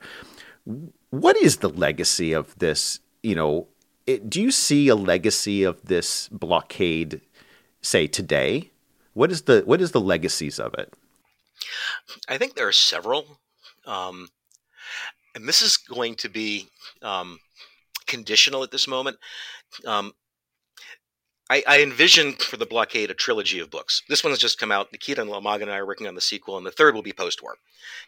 [1.09, 3.01] What is the legacy of this?
[3.23, 3.67] You know,
[4.05, 7.19] it, do you see a legacy of this blockade,
[7.81, 8.71] say today?
[9.13, 10.93] What is the what is the legacies of it?
[12.29, 13.39] I think there are several,
[13.85, 14.29] um,
[15.35, 16.69] and this is going to be
[17.01, 17.39] um,
[18.07, 19.17] conditional at this moment.
[19.85, 20.13] Um,
[21.49, 24.03] I, I, envision for the blockade a trilogy of books.
[24.09, 24.91] This one has just come out.
[24.91, 27.13] Nikita and Lomagin and I are working on the sequel, and the third will be
[27.13, 27.55] post-war.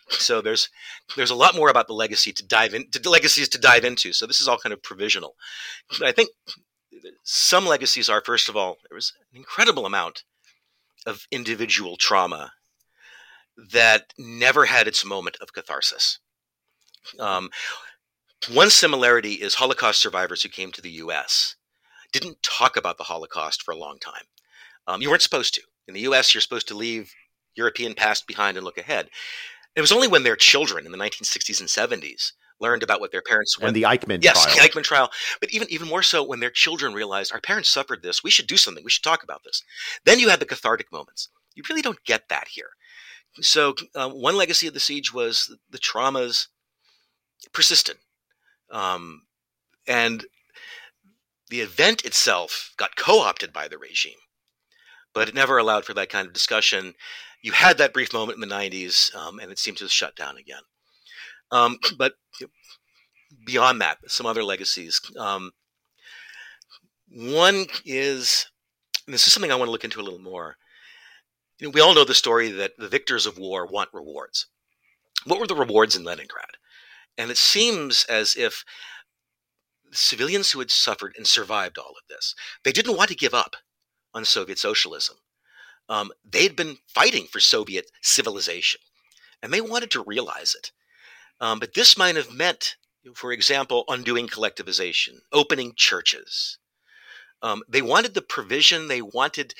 [0.09, 0.69] So there's
[1.15, 4.11] there's a lot more about the legacy to dive in, to legacies to dive into.
[4.11, 5.35] So this is all kind of provisional.
[5.99, 6.29] But I think
[7.23, 10.23] some legacies are first of all there was an incredible amount
[11.05, 12.51] of individual trauma
[13.71, 16.19] that never had its moment of catharsis.
[17.19, 17.49] Um,
[18.51, 21.55] one similarity is Holocaust survivors who came to the U.S
[22.11, 24.23] didn't talk about the Holocaust for a long time.
[24.87, 25.61] Um, you weren't supposed to.
[25.87, 27.13] In the U.S., you're supposed to leave
[27.55, 29.09] European past behind and look ahead.
[29.75, 33.21] It was only when their children in the 1960s and 70s learned about what their
[33.21, 33.69] parents went.
[33.69, 34.55] And the Eichmann yes, trial.
[34.55, 35.09] the Eichmann trial.
[35.39, 38.23] But even even more so when their children realized our parents suffered this.
[38.23, 38.83] We should do something.
[38.83, 39.63] We should talk about this.
[40.05, 41.29] Then you had the cathartic moments.
[41.55, 42.71] You really don't get that here.
[43.41, 46.47] So uh, one legacy of the siege was the traumas
[47.53, 47.97] persisted,
[48.71, 49.23] um,
[49.87, 50.25] and
[51.49, 54.19] the event itself got co opted by the regime,
[55.13, 56.93] but it never allowed for that kind of discussion.
[57.41, 60.15] You had that brief moment in the 90s, um, and it seemed to have shut
[60.15, 60.61] down again.
[61.51, 62.13] Um, but
[63.45, 65.01] beyond that, some other legacies.
[65.17, 65.51] Um,
[67.11, 68.47] one is,
[69.07, 70.57] this is something I want to look into a little more.
[71.57, 74.47] You know, we all know the story that the victors of war want rewards.
[75.25, 76.57] What were the rewards in Leningrad?
[77.19, 78.63] And it seems as if
[79.91, 82.33] civilians who had suffered and survived all of this.
[82.63, 83.57] They didn't want to give up
[84.13, 85.17] on Soviet socialism.
[85.89, 88.79] Um, they'd been fighting for Soviet civilization,
[89.43, 90.71] and they wanted to realize it.
[91.41, 92.77] Um, but this might have meant,
[93.15, 96.57] for example, undoing collectivization, opening churches.
[97.41, 99.55] Um, they wanted the provision, they wanted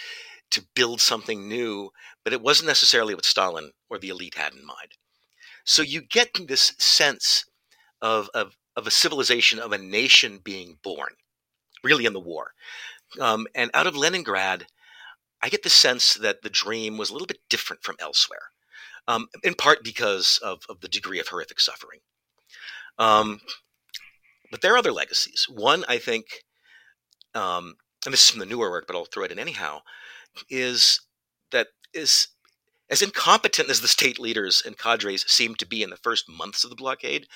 [0.52, 1.92] to build something new,
[2.24, 4.94] but it wasn't necessarily what Stalin or the elite had in mind.
[5.66, 7.46] So you get this sense
[8.02, 11.16] of, of of a civilization of a nation being born,
[11.84, 12.54] really in the war.
[13.20, 14.68] Um, and out of Leningrad,
[15.42, 18.52] I get the sense that the dream was a little bit different from elsewhere.
[19.08, 22.00] um, in part because of, of, the degree of horrific suffering.
[23.00, 23.42] Um,
[24.52, 25.48] but there are other legacies.
[25.50, 26.44] One, I think,
[27.36, 27.76] um,
[28.06, 29.82] and this is from the newer work, but I'll throw it in anyhow,
[30.50, 31.02] is
[31.52, 32.28] that is
[32.90, 36.64] as incompetent as the state leaders and cadres seemed to be in the first months
[36.64, 37.28] of the blockade,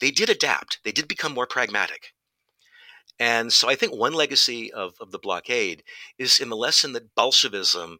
[0.00, 0.78] they did adapt.
[0.84, 2.14] They did become more pragmatic.
[3.18, 5.84] And so I think one legacy of, of the blockade
[6.18, 7.98] is in the lesson that Bolshevism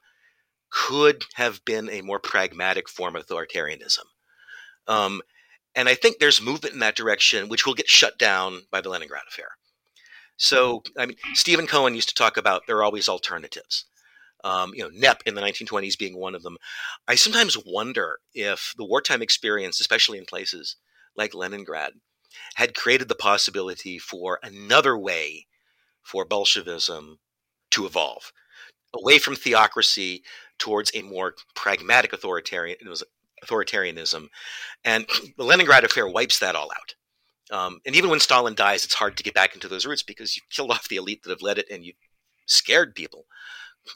[0.71, 4.05] could have been a more pragmatic form of authoritarianism.
[4.89, 5.23] Um,
[5.75, 8.89] and I think there's movement in that direction, which will get shut down by the
[8.89, 9.49] Leningrad affair.
[10.37, 13.85] So, I mean, Stephen Cohen used to talk about there are always alternatives.
[14.45, 16.59] Um, you know, NEP in the 1920s being one of them.
[17.09, 20.77] I sometimes wonder if the wartime experience, especially in places
[21.17, 21.95] like Leningrad,
[22.57, 25.47] had created the possibility for another way
[26.03, 27.19] for Bolshevism
[27.71, 28.33] to evolve
[28.95, 30.23] away from theocracy
[30.59, 32.77] towards a more pragmatic authoritarian
[33.45, 34.29] authoritarianism.
[34.85, 36.95] And the Leningrad affair wipes that all out.
[37.51, 40.37] Um, and even when Stalin dies, it's hard to get back into those roots because
[40.37, 41.97] you've killed off the elite that have led it and you've
[42.47, 43.27] scared people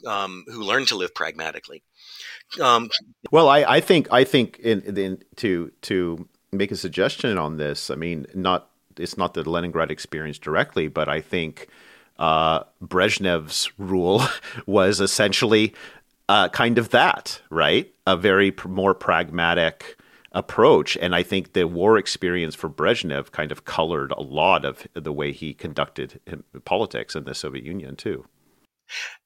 [0.05, 1.83] um, who learn to live pragmatically.
[2.59, 2.89] Um,
[3.31, 7.89] well, I, I, think I think in, in, to to make a suggestion on this.
[7.89, 11.67] I mean, not it's not the Leningrad experience directly, but I think
[12.17, 14.23] uh, Brezhnev's rule
[14.65, 15.73] was essentially
[16.27, 17.91] uh, kind of that, right?
[18.05, 19.97] A very pr- more pragmatic
[20.31, 20.95] approach.
[20.97, 25.13] And I think the war experience for Brezhnev kind of colored a lot of the
[25.13, 26.19] way he conducted
[26.65, 28.25] politics in the Soviet Union, too.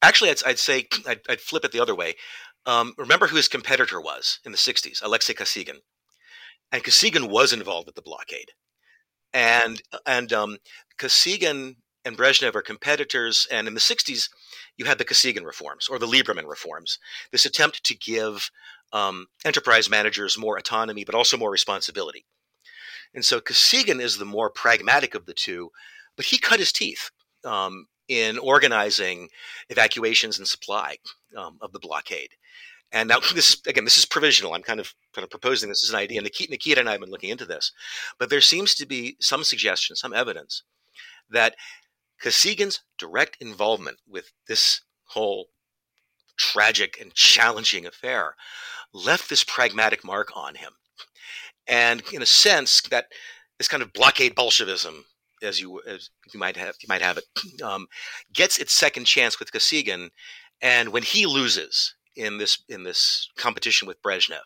[0.02, 2.16] Actually, I'd, I'd say I'd, I'd, flip it the other way.
[2.66, 5.80] Um, remember who his competitor was in the 60s, Alexei Kosygin.
[6.72, 8.52] And Kosygin was involved with the blockade.
[9.34, 10.58] And, and um,
[10.98, 13.48] Kosygin and Brezhnev are competitors.
[13.52, 14.30] And in the 60s,
[14.78, 17.00] you had the Kosygin reforms or the Liberman reforms,
[17.32, 18.50] this attempt to give
[18.92, 22.26] um, enterprise managers more autonomy, but also more responsibility.
[23.14, 25.72] And so Kosygin is the more pragmatic of the two,
[26.16, 27.12] but he cut his teeth
[27.44, 29.30] um, in organizing
[29.70, 30.98] evacuations and supply
[31.38, 32.30] um, of the blockade.
[32.92, 34.54] And now this is again, this is provisional.
[34.54, 36.20] I'm kind of kind of proposing this as an idea.
[36.20, 37.72] And Nikita, Nikita and I have been looking into this,
[38.20, 40.64] but there seems to be some suggestion, some evidence
[41.30, 41.56] that
[42.24, 45.48] Kosygin's direct involvement with this whole
[46.38, 48.36] tragic and challenging affair
[48.94, 50.74] left this pragmatic mark on him.
[51.68, 53.08] And in a sense, that
[53.58, 55.06] this kind of blockade Bolshevism,
[55.44, 57.26] as you as you might have you might have it,
[57.62, 57.88] um,
[58.34, 60.10] gets its second chance with Kosygin.
[60.62, 64.44] And when he loses in this in this competition with Brezhnev,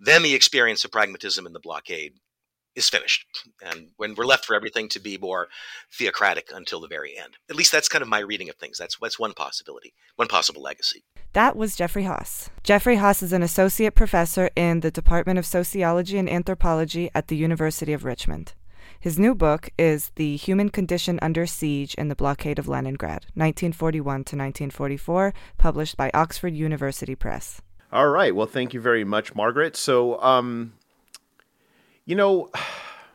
[0.00, 2.14] then the experience of pragmatism in the blockade
[2.74, 3.26] is finished.
[3.62, 5.48] And when we're left for everything to be more
[5.92, 7.36] theocratic until the very end.
[7.50, 8.78] At least that's kind of my reading of things.
[8.78, 11.04] That's that's one possibility, one possible legacy.
[11.34, 12.50] That was Jeffrey Hass.
[12.62, 17.36] Jeffrey Hass is an associate professor in the Department of Sociology and Anthropology at the
[17.36, 18.54] University of Richmond.
[19.02, 24.04] His new book is The Human Condition Under Siege in the Blockade of Leningrad, 1941
[24.04, 27.60] to 1944, published by Oxford University Press.
[27.90, 28.32] All right.
[28.32, 29.74] Well, thank you very much, Margaret.
[29.74, 30.74] So, um,
[32.04, 32.48] you know,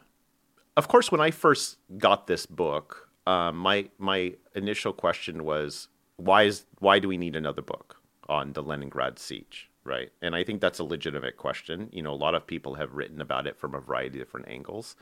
[0.75, 6.43] of course, when I first got this book, uh, my my initial question was, why
[6.43, 7.95] is why do we need another book
[8.27, 10.09] on the Leningrad siege, right?
[10.21, 11.87] And I think that's a legitimate question.
[11.93, 14.49] You know, a lot of people have written about it from a variety of different
[14.49, 14.97] angles.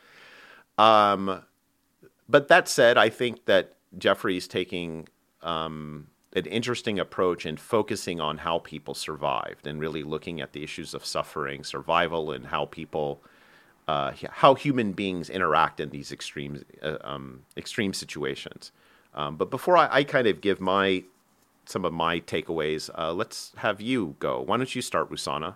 [0.77, 1.43] Um,
[2.27, 5.07] but that said, I think that Jeffrey's taking
[5.41, 10.63] um, an interesting approach in focusing on how people survived and really looking at the
[10.63, 13.21] issues of suffering, survival, and how people
[13.87, 18.71] uh, how human beings interact in these extreme uh, um, extreme situations.
[19.13, 21.03] Um, but before I, I, kind of give my
[21.65, 24.41] some of my takeaways, uh, let's have you go.
[24.41, 25.55] Why don't you start, Rusana,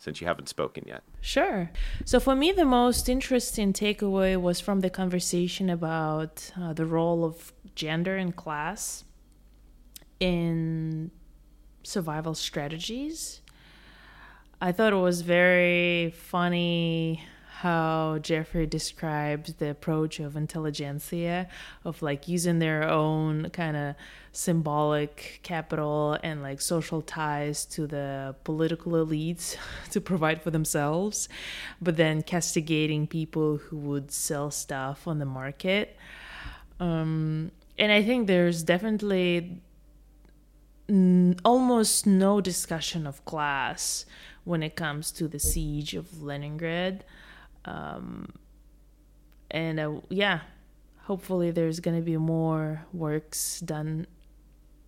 [0.00, 1.02] since you haven't spoken yet?
[1.20, 1.70] Sure.
[2.06, 7.24] So for me, the most interesting takeaway was from the conversation about uh, the role
[7.24, 9.04] of gender and class
[10.18, 11.10] in
[11.82, 13.42] survival strategies.
[14.60, 17.22] I thought it was very funny
[17.60, 21.46] how Jeffrey described the approach of intelligentsia,
[21.84, 23.94] of like using their own kind of
[24.32, 29.56] symbolic capital and like social ties to the political elites
[29.90, 31.28] to provide for themselves,
[31.80, 35.96] but then castigating people who would sell stuff on the market.
[36.78, 39.60] Um, and I think there's definitely
[40.88, 44.04] n- almost no discussion of class
[44.44, 47.04] when it comes to the siege of Leningrad.
[47.64, 48.32] Um,
[49.50, 50.40] and uh, yeah,
[51.02, 54.06] hopefully there's going to be more works done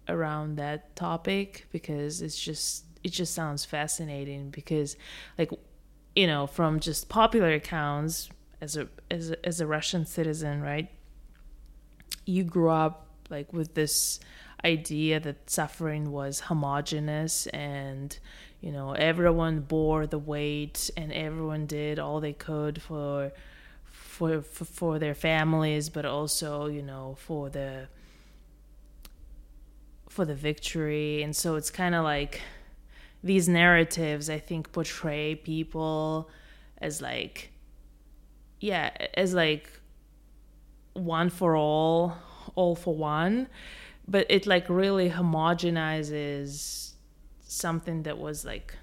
[0.09, 4.97] around that topic because it's just it just sounds fascinating because
[5.39, 5.51] like
[6.15, 8.29] you know from just popular accounts
[8.61, 10.89] as a as a, as a Russian citizen, right?
[12.25, 14.21] You grew up like with this
[14.65, 18.17] idea that suffering was homogenous and
[18.61, 23.33] you know everyone bore the weight and everyone did all they could for
[23.85, 27.89] for for, for their families but also you know for the
[30.13, 31.23] for the victory.
[31.23, 32.41] And so it's kind of like
[33.25, 36.29] these narratives i think portray people
[36.79, 37.53] as like
[38.59, 39.81] yeah as like
[40.95, 42.17] one for all
[42.55, 43.49] all for one.
[44.07, 46.93] But it like really homogenizes
[47.43, 48.77] something that was like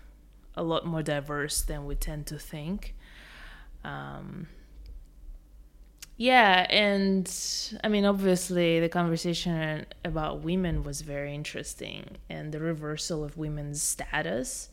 [0.55, 2.95] a lot more diverse than we tend to think.
[3.83, 4.47] Um,
[6.19, 13.23] yeah and i mean obviously the conversation about women was very interesting and the reversal
[13.23, 14.69] of women's status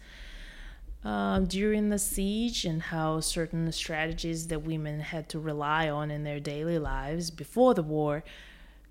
[1.05, 6.25] uh, during the siege and how certain strategies that women had to rely on in
[6.25, 8.25] their daily lives before the war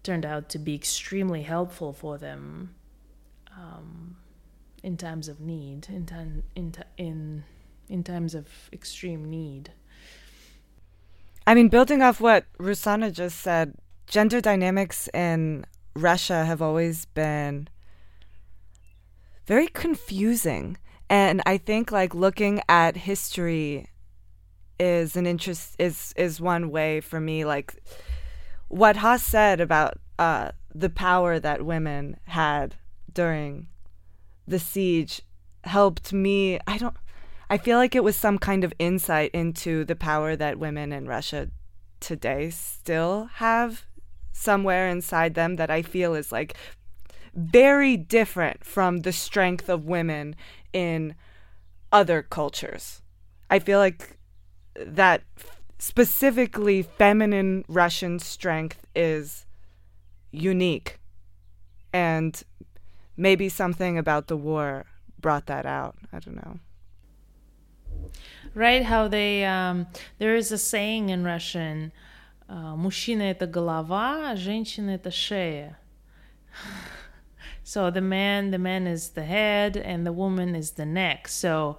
[0.01, 2.73] turned out to be extremely helpful for them
[3.51, 4.15] um,
[4.81, 7.43] in times of need, in, time, in, in,
[7.89, 9.71] in times of extreme need.
[11.47, 13.75] I mean, building off what Rusana just said,
[14.07, 15.65] gender dynamics in
[15.95, 17.67] Russia have always been
[19.45, 20.77] very confusing.
[21.09, 23.87] And I think like looking at history
[24.77, 27.81] is an interest is is one way for me like
[28.67, 32.75] what Hass said about uh, the power that women had
[33.13, 33.67] during
[34.47, 35.21] the siege
[35.63, 36.59] helped me.
[36.67, 36.95] I don't.
[37.49, 41.07] I feel like it was some kind of insight into the power that women in
[41.07, 41.49] Russia
[41.99, 43.85] today still have
[44.31, 46.55] somewhere inside them that I feel is like
[47.33, 50.35] very different from the strength of women
[50.73, 51.15] in
[51.91, 53.01] other cultures.
[53.49, 54.17] I feel like
[54.75, 55.23] that
[55.77, 59.45] specifically feminine Russian strength is
[60.31, 60.99] unique.
[61.93, 62.41] And
[63.15, 64.85] maybe something about the war
[65.19, 65.95] brought that out.
[66.11, 66.59] I don't know
[68.54, 69.86] Right, how they um,
[70.18, 71.92] there is a saying in Russian,
[72.48, 75.78] uh, "Мужчина это голова, а женщина это шея."
[77.62, 81.28] So the man, the man is the head, and the woman is the neck.
[81.28, 81.78] So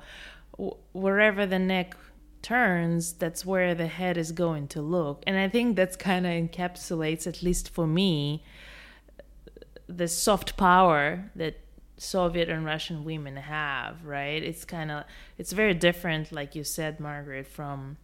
[0.58, 1.98] w- wherever the neck
[2.42, 5.22] turns, that's where the head is going to look.
[5.28, 8.44] And I think that's kind of encapsulates, at least for me,
[9.88, 11.60] the soft power that
[11.97, 14.43] Soviet and Russian women have, right?
[14.43, 15.05] It's kind of
[15.39, 17.97] it's very different, like you said, Margaret, from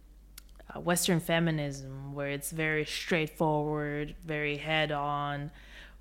[0.73, 5.51] uh, Western feminism, where it's very straightforward, very head on.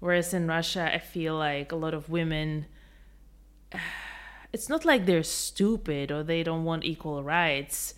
[0.01, 2.66] Whereas in Russia, I feel like a lot of women.
[4.55, 7.95] It's not like they're stupid or they don't want equal rights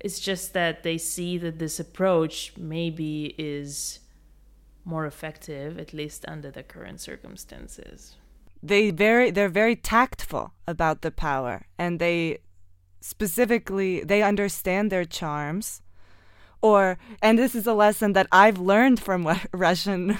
[0.00, 4.00] it's just that they see that this approach maybe is
[4.84, 8.16] more effective, at least under the current circumstances.
[8.62, 12.38] They very they're very tactful about the power and they
[13.00, 15.80] specifically they understand their charms
[16.62, 20.18] or and this is a lesson that I've learned from Russian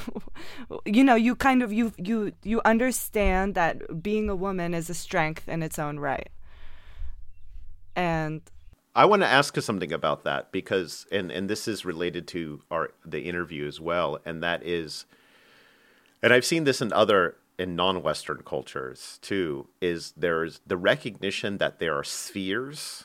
[0.87, 4.95] you know you kind of you you you understand that being a woman is a
[4.95, 6.31] strength in its own right.
[7.97, 8.41] And
[8.95, 12.63] I want to ask you something about that because, and and this is related to
[12.71, 15.05] our the interview as well, and that is,
[16.23, 19.69] and I've seen this in other in non-Western cultures too.
[19.83, 23.05] Is there's the recognition that there are spheres,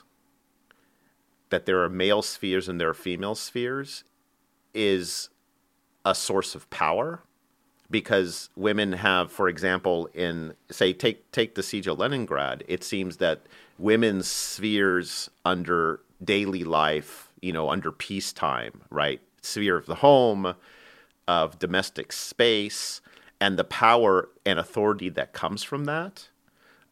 [1.50, 4.06] that there are male spheres and there are female spheres,
[4.74, 5.30] is
[6.06, 7.22] a source of power
[7.92, 13.18] because women have, for example, in say take take the siege of Leningrad, it seems
[13.18, 13.42] that
[13.78, 19.20] women's spheres under daily life, you know, under peacetime, right?
[19.42, 20.56] Sphere of the home,
[21.28, 23.02] of domestic space,
[23.42, 26.30] and the power and authority that comes from that.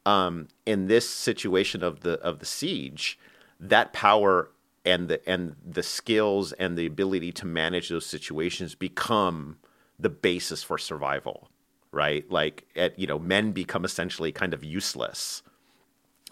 [0.06, 3.18] Um, in this situation of the of the siege,
[3.60, 4.50] that power
[4.84, 9.58] and the and the skills and the ability to manage those situations become
[9.98, 11.50] the basis for survival,
[11.92, 12.30] right?
[12.30, 15.44] Like, at, you know, men become essentially kind of useless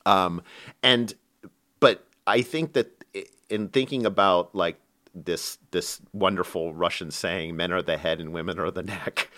[0.05, 0.41] um,
[0.83, 1.13] and
[1.79, 3.05] but I think that
[3.49, 4.77] in thinking about like
[5.13, 9.29] this this wonderful Russian saying, "Men are the head and women are the neck,"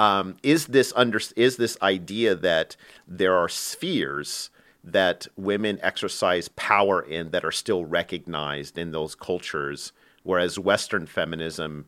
[0.00, 2.74] um, is this under is this idea that
[3.06, 4.48] there are spheres
[4.82, 11.84] that women exercise power in that are still recognized in those cultures, whereas Western feminism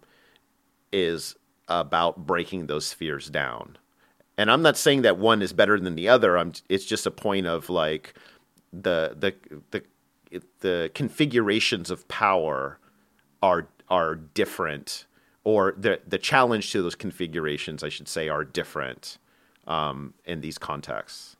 [0.92, 1.36] is
[1.68, 3.78] about breaking those spheres down.
[4.36, 6.36] and I'm not saying that one is better than the other.
[6.36, 8.12] I'm it's just a point of like
[8.74, 9.34] the the
[9.70, 9.82] the
[10.60, 12.78] the configurations of power
[13.42, 15.06] are are different
[15.44, 19.18] or the the challenge to those configurations I should say are different
[19.66, 21.36] um, in these contexts.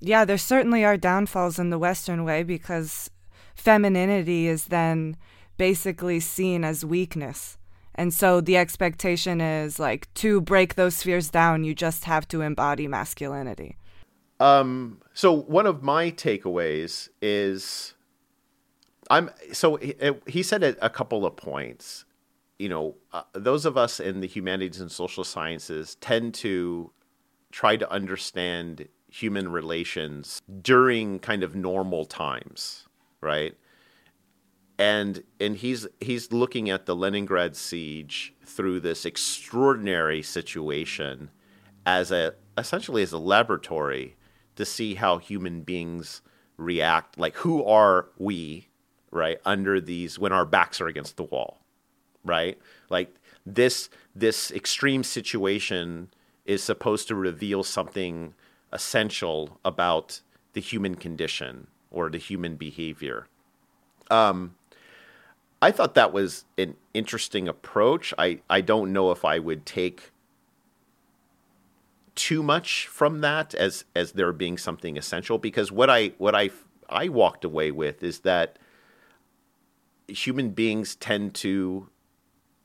[0.00, 3.10] Yeah, there certainly are downfalls in the Western way because
[3.54, 5.16] femininity is then
[5.58, 7.58] basically seen as weakness.
[7.94, 12.40] And so the expectation is like to break those spheres down, you just have to
[12.40, 13.76] embody masculinity.
[14.38, 17.92] Um, so one of my takeaways is
[19.10, 19.94] I'm so he,
[20.26, 22.06] he said a couple of points.
[22.60, 26.92] You know, uh, those of us in the humanities and social sciences tend to
[27.50, 32.86] try to understand human relations during kind of normal times,
[33.22, 33.56] right?
[34.78, 41.30] And and he's he's looking at the Leningrad siege through this extraordinary situation
[41.86, 44.16] as a essentially as a laboratory
[44.56, 46.20] to see how human beings
[46.58, 48.68] react like who are we
[49.10, 51.59] right under these when our backs are against the wall
[52.24, 53.14] right like
[53.46, 56.08] this this extreme situation
[56.44, 58.34] is supposed to reveal something
[58.72, 60.20] essential about
[60.52, 63.26] the human condition or the human behavior.
[64.10, 64.54] Um,
[65.62, 68.14] I thought that was an interesting approach.
[68.18, 70.10] I, I don't know if I would take
[72.14, 76.50] too much from that as as there being something essential because what I what I
[76.88, 78.58] I walked away with is that
[80.08, 81.88] human beings tend to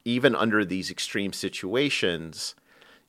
[0.06, 2.56] even under these extreme situations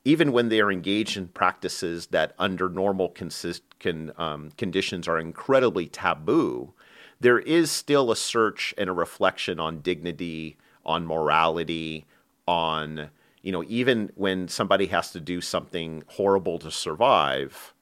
[0.07, 5.19] even when they are engaged in practices that under normal consist, can, um, conditions are
[5.19, 6.73] incredibly taboo,
[7.19, 10.55] there is still a search and a reflection on dignity,
[10.85, 12.05] on morality,
[12.47, 13.09] on,
[13.41, 17.73] you know, even when somebody has to do something horrible to survive,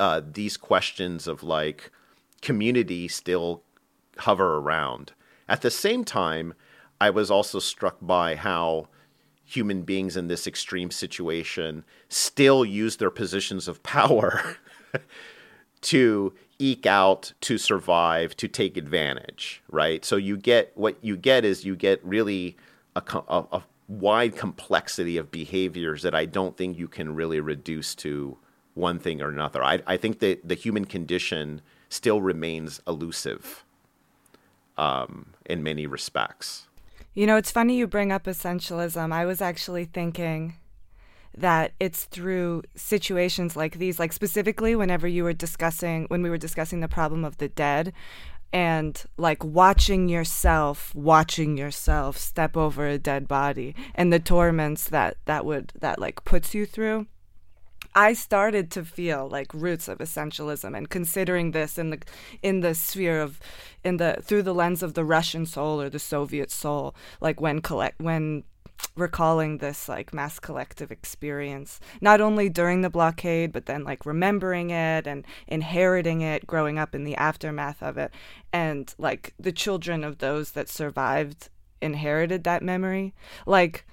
[0.00, 1.92] uh, these questions of like
[2.40, 3.62] community still
[4.18, 5.12] hover around.
[5.48, 6.54] At the same time,
[7.02, 8.86] I was also struck by how
[9.44, 14.56] human beings in this extreme situation still use their positions of power
[15.80, 20.04] to eke out, to survive, to take advantage, right?
[20.04, 22.56] So you get what you get is you get really
[22.94, 27.96] a, a, a wide complexity of behaviors that I don't think you can really reduce
[27.96, 28.38] to
[28.74, 29.64] one thing or another.
[29.64, 33.64] I, I think that the human condition still remains elusive
[34.78, 36.68] um, in many respects.
[37.14, 39.12] You know, it's funny you bring up essentialism.
[39.12, 40.54] I was actually thinking
[41.36, 46.38] that it's through situations like these, like specifically whenever you were discussing, when we were
[46.38, 47.92] discussing the problem of the dead,
[48.52, 55.16] and like watching yourself watching yourself step over a dead body and the torments that
[55.24, 57.06] that would that like puts you through
[57.94, 61.98] I started to feel like roots of essentialism and considering this in the
[62.42, 63.38] in the sphere of
[63.84, 67.60] in the through the lens of the Russian soul or the Soviet soul, like when
[67.60, 68.44] collect when
[68.96, 74.70] recalling this like mass collective experience not only during the blockade but then like remembering
[74.70, 78.12] it and inheriting it growing up in the aftermath of it.
[78.52, 81.48] And like the children of those that survived
[81.80, 83.14] inherited that memory.
[83.46, 83.86] Like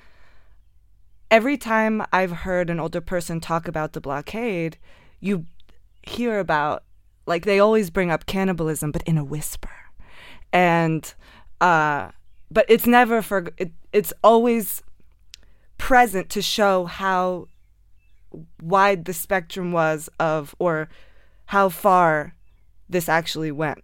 [1.32, 4.78] every time I've heard an older person talk about the blockade,
[5.20, 5.46] you
[6.04, 6.84] hear about
[7.26, 9.70] like they always bring up cannibalism, but in a whisper,
[10.52, 11.14] and
[11.62, 12.10] uh,
[12.50, 14.82] but it's never for it, it's always
[15.78, 17.48] present to show how
[18.62, 20.90] wide the spectrum was of or
[21.46, 22.34] how far
[22.90, 23.84] this actually went.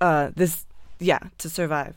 [0.00, 0.64] Uh, this
[0.98, 1.94] yeah to survive.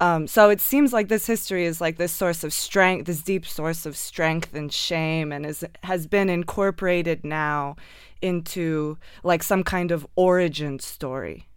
[0.00, 3.44] Um, so it seems like this history is like this source of strength, this deep
[3.44, 7.74] source of strength and shame, and is has been incorporated now
[8.22, 11.48] into like some kind of origin story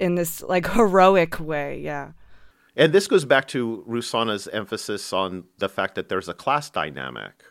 [0.00, 1.78] in this like heroic way.
[1.78, 2.12] Yeah.
[2.76, 7.44] And this goes back to Rusana's emphasis on the fact that there's a class dynamic.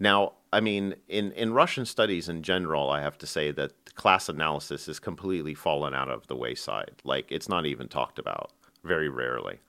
[0.00, 4.30] Now, I mean, in, in Russian studies in general, I have to say that class
[4.30, 7.02] analysis has completely fallen out of the wayside.
[7.04, 8.52] Like, it's not even talked about
[8.84, 9.60] very rarely.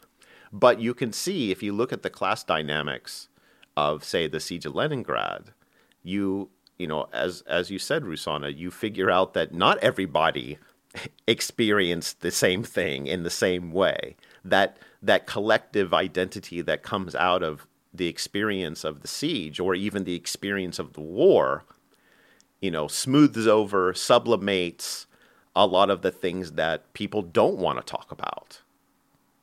[0.51, 3.27] But you can see if you look at the class dynamics
[3.75, 5.53] of, say, the siege of Leningrad,
[6.03, 10.57] you you know, as as you said, Rusana, you figure out that not everybody
[11.27, 14.15] experienced the same thing in the same way.
[14.43, 20.03] That that collective identity that comes out of the experience of the siege or even
[20.03, 21.63] the experience of the war,
[22.59, 25.05] you know, smooths over, sublimates
[25.55, 28.62] a lot of the things that people don't want to talk about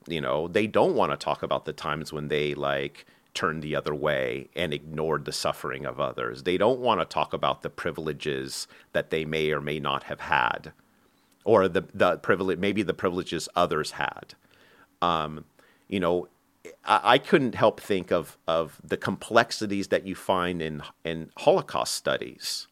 [0.06, 3.76] you know, they don't want to talk about the times when they like turned the
[3.76, 6.42] other way and ignored the suffering of others.
[6.42, 10.20] They don't want to talk about the privileges that they may or may not have
[10.20, 10.72] had,
[11.44, 14.34] or the the privilege maybe the privileges others had.
[15.02, 15.44] Um,
[15.88, 16.28] you know,
[16.84, 21.94] I, I couldn't help think of of the complexities that you find in in Holocaust
[21.94, 22.66] studies,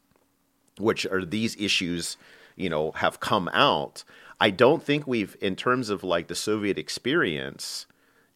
[0.77, 2.17] which are these issues.
[2.55, 4.03] You know, have come out.
[4.39, 7.85] I don't think we've, in terms of like the Soviet experience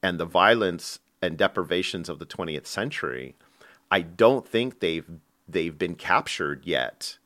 [0.01, 3.35] and the violence and deprivations of the 20th century,
[3.89, 5.09] I don't think they've
[5.47, 7.17] they've been captured yet.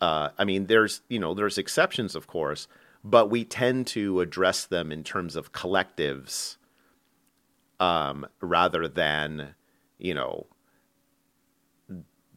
[0.00, 2.68] Uh, I mean, there's you know there's exceptions, of course,
[3.04, 6.56] but we tend to address them in terms of collectives
[7.78, 9.54] um, rather than
[9.98, 10.46] you know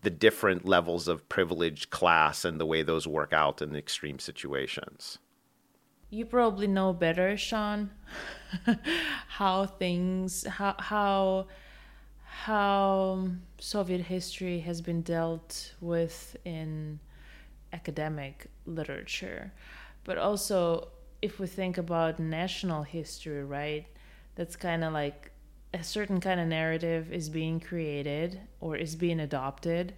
[0.01, 5.19] the different levels of privileged class, and the way those work out in extreme situations.
[6.13, 7.89] You probably know better, Sean.
[9.29, 11.47] how things how how
[12.23, 13.29] how
[13.59, 16.99] Soviet history has been dealt with in
[17.73, 19.51] academic literature.
[20.03, 20.89] But also
[21.23, 23.87] if we think about national history, right?
[24.35, 25.31] That's kind of like
[25.73, 29.95] a certain kind of narrative is being created or is being adopted,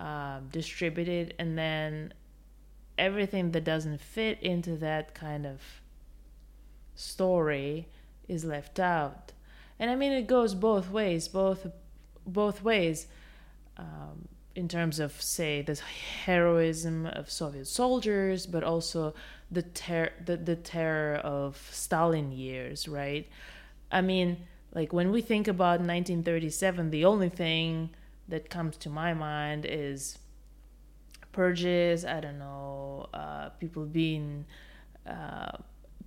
[0.00, 2.12] um, distributed, and then
[2.98, 5.60] everything that doesn't fit into that kind of
[6.94, 7.88] story
[8.28, 9.32] is left out.
[9.78, 11.66] And I mean, it goes both ways, both
[12.26, 13.06] both ways,
[13.76, 15.78] um, in terms of say the
[16.24, 19.14] heroism of Soviet soldiers, but also
[19.50, 23.28] the ter- the, the terror of Stalin years, right?
[23.90, 27.90] I mean, like when we think about 1937, the only thing
[28.28, 30.18] that comes to my mind is
[31.34, 32.04] purges.
[32.04, 34.46] I don't know, uh, people being
[35.06, 35.52] uh,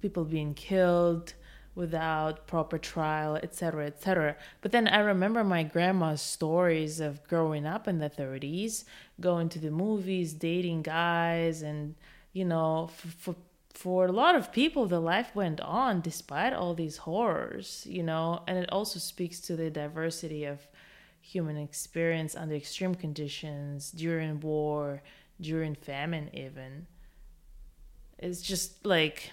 [0.02, 1.34] people being killed
[1.76, 4.36] without proper trial, etc., etc.
[4.62, 8.84] But then I remember my grandma's stories of growing up in the 30s,
[9.20, 11.94] going to the movies, dating guys, and
[12.34, 12.90] you know,
[13.20, 13.36] for,
[13.74, 18.42] for a lot of people, the life went on despite all these horrors, you know,
[18.48, 20.68] and it also speaks to the diversity of
[21.22, 25.04] human experience under extreme conditions during war,
[25.40, 26.88] during famine, even.
[28.18, 29.32] It's just like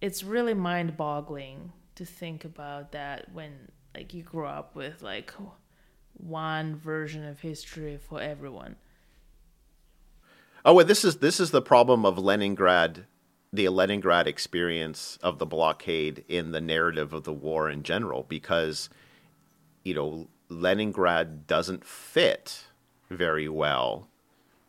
[0.00, 5.32] it's really mind boggling to think about that when like you grow up with like
[6.14, 8.76] one version of history for everyone.
[10.64, 13.06] Oh, well, this is this is the problem of Leningrad,
[13.52, 18.88] the Leningrad experience of the blockade in the narrative of the war in general, because
[19.84, 22.64] you know Leningrad doesn't fit
[23.10, 24.08] very well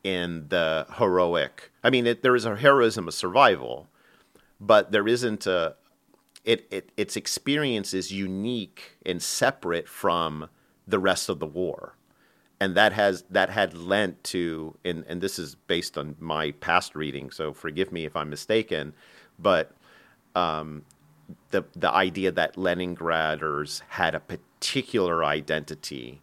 [0.05, 1.71] in the heroic.
[1.83, 3.89] I mean, it, there is a heroism of survival,
[4.61, 5.75] but there isn't a
[6.43, 10.47] it, it its experience is unique and separate from
[10.87, 11.95] the rest of the war
[12.59, 16.95] and that has that had lent to and and this is based on my past
[16.95, 18.93] reading so forgive me if i'm mistaken
[19.39, 19.71] but
[20.35, 20.83] um,
[21.49, 26.21] the the idea that leningraders had a particular identity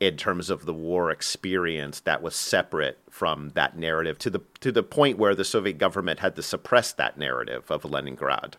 [0.00, 4.72] in terms of the war experience that was separate from that narrative to the to
[4.72, 8.56] the point where the Soviet government had to suppress that narrative of Leningrad.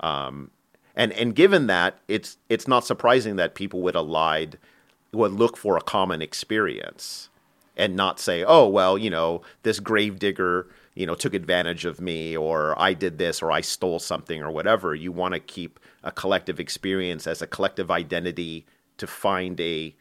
[0.00, 0.50] Um,
[0.96, 4.58] and and given that, it's it's not surprising that people would allied
[5.12, 7.28] would look for a common experience
[7.76, 12.34] and not say, oh well, you know, this gravedigger, you know, took advantage of me,
[12.34, 14.94] or I did this, or I stole something, or whatever.
[14.94, 18.64] You want to keep a collective experience as a collective identity
[18.96, 19.94] to find a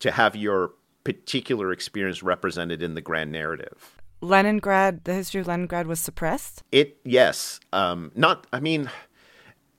[0.00, 0.72] to have your
[1.04, 3.96] particular experience represented in the grand narrative.
[4.20, 6.62] Leningrad, the history of Leningrad was suppressed?
[6.72, 7.58] It, yes.
[7.72, 8.90] Um, not, I mean,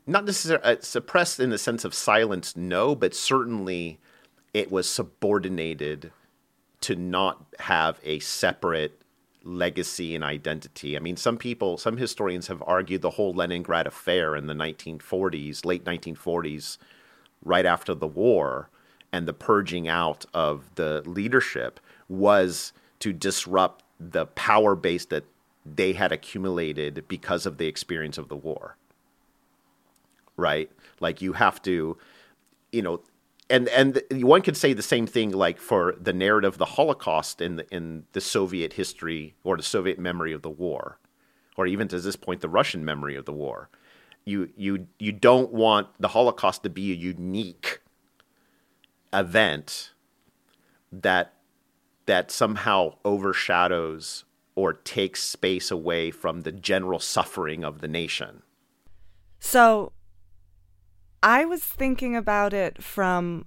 [0.07, 3.99] not necessarily uh, suppressed in the sense of silence, no, but certainly
[4.53, 6.11] it was subordinated
[6.81, 8.99] to not have a separate
[9.43, 10.97] legacy and identity.
[10.97, 15.65] I mean, some people, some historians have argued the whole Leningrad affair in the 1940s,
[15.65, 16.77] late 1940s,
[17.43, 18.69] right after the war,
[19.11, 25.25] and the purging out of the leadership was to disrupt the power base that
[25.65, 28.77] they had accumulated because of the experience of the war.
[30.37, 30.71] Right?
[30.99, 31.97] Like you have to,
[32.71, 33.01] you know,
[33.49, 37.41] and and one could say the same thing like for the narrative of the Holocaust
[37.41, 40.97] in the, in the Soviet history or the Soviet memory of the war,
[41.57, 43.69] or even to this point the Russian memory of the war.
[44.23, 47.80] You you you don't want the Holocaust to be a unique
[49.13, 49.91] event
[50.91, 51.33] that
[52.05, 54.25] that somehow overshadows
[54.55, 58.41] or takes space away from the general suffering of the nation.
[59.39, 59.93] So
[61.23, 63.45] I was thinking about it from.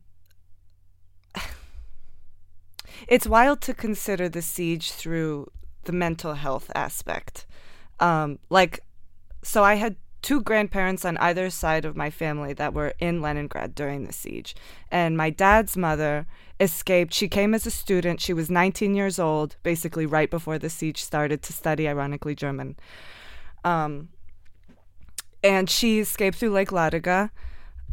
[3.08, 5.50] it's wild to consider the siege through
[5.84, 7.46] the mental health aspect.
[8.00, 8.80] Um, like,
[9.42, 13.74] so I had two grandparents on either side of my family that were in Leningrad
[13.74, 14.56] during the siege.
[14.90, 16.26] And my dad's mother
[16.59, 17.12] escaped.
[17.12, 18.22] She came as a student.
[18.22, 22.76] She was 19 years old, basically right before the siege started to study, ironically, German.
[23.64, 24.09] Um,
[25.42, 27.28] and she escaped through Lake Ladoga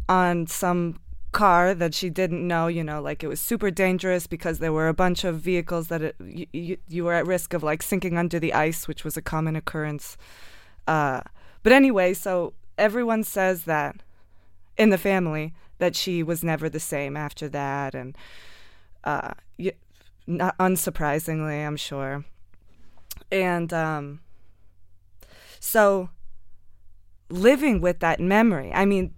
[0.08, 0.98] on some
[1.32, 4.88] car that she didn't know, you know, like it was super dangerous because there were
[4.88, 6.16] a bunch of vehicles that it,
[6.52, 9.54] you, you were at risk of like sinking under the ice, which was a common
[9.54, 10.16] occurrence.
[10.86, 11.20] Uh,
[11.62, 14.02] but anyway, so everyone says that
[14.76, 18.16] in the family that she was never the same after that, and
[19.04, 19.32] uh,
[20.26, 22.24] not unsurprisingly, I'm sure.
[23.30, 24.20] And um,
[25.60, 26.10] so
[27.28, 29.14] living with that memory, I mean,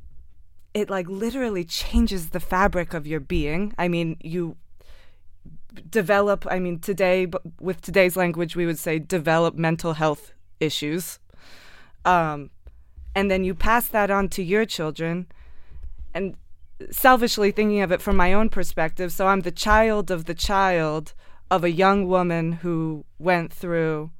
[0.72, 3.74] it like literally changes the fabric of your being.
[3.78, 4.56] I mean, you
[5.88, 7.28] develop, I mean, today,
[7.60, 11.18] with today's language, we would say develop mental health issues
[12.04, 12.50] um,
[13.14, 15.26] and then you pass that on to your children.
[16.12, 16.36] And
[16.90, 21.14] selfishly thinking of it from my own perspective, so I'm the child of the child
[21.50, 24.10] of a young woman who went through,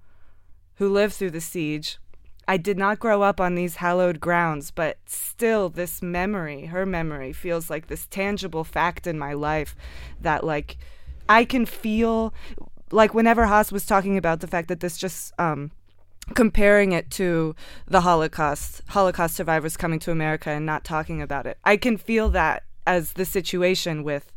[0.76, 1.98] who lived through the siege.
[2.46, 7.32] I did not grow up on these hallowed grounds, but still, this memory, her memory,
[7.32, 9.74] feels like this tangible fact in my life
[10.20, 10.76] that, like,
[11.28, 12.34] I can feel,
[12.90, 15.70] like, whenever Hass was talking about the fact that this just, um,
[16.32, 17.54] comparing it to
[17.86, 21.58] the Holocaust, Holocaust survivors coming to America and not talking about it.
[21.64, 24.32] I can feel that as the situation with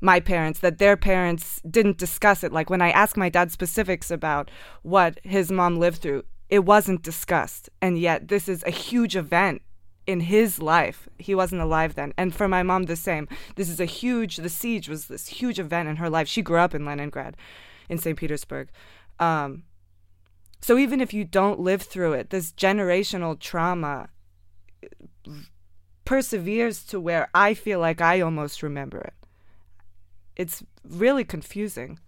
[0.00, 2.52] my parents that their parents didn't discuss it.
[2.52, 4.50] Like when I asked my dad specifics about
[4.82, 7.70] what his mom lived through, it wasn't discussed.
[7.80, 9.62] And yet this is a huge event
[10.06, 11.08] in his life.
[11.18, 12.12] He wasn't alive then.
[12.18, 13.28] And for my mom the same.
[13.56, 16.28] This is a huge the siege was this huge event in her life.
[16.28, 17.36] She grew up in Leningrad
[17.88, 18.18] in St.
[18.18, 18.68] Petersburg.
[19.18, 19.62] Um,
[20.64, 24.08] so even if you don't live through it, this generational trauma
[26.06, 29.12] perseveres to where I feel like I almost remember it.
[30.36, 31.98] It's really confusing.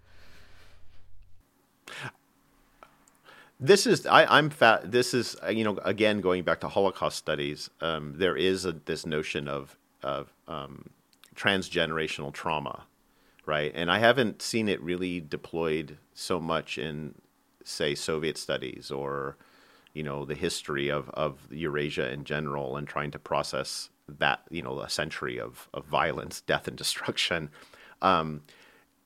[3.61, 4.91] This is I, I'm fat.
[4.91, 7.69] This is uh, you know again going back to Holocaust studies.
[7.83, 10.89] Um, there is a, this notion of of um,
[11.35, 12.85] transgenerational trauma,
[13.45, 13.70] right?
[13.74, 17.16] And I haven't seen it really deployed so much in
[17.66, 19.36] say Soviet studies or
[19.93, 24.62] you know the history of, of Eurasia in general and trying to process that you
[24.62, 27.51] know a century of, of violence, death, and destruction.
[28.02, 28.43] Um,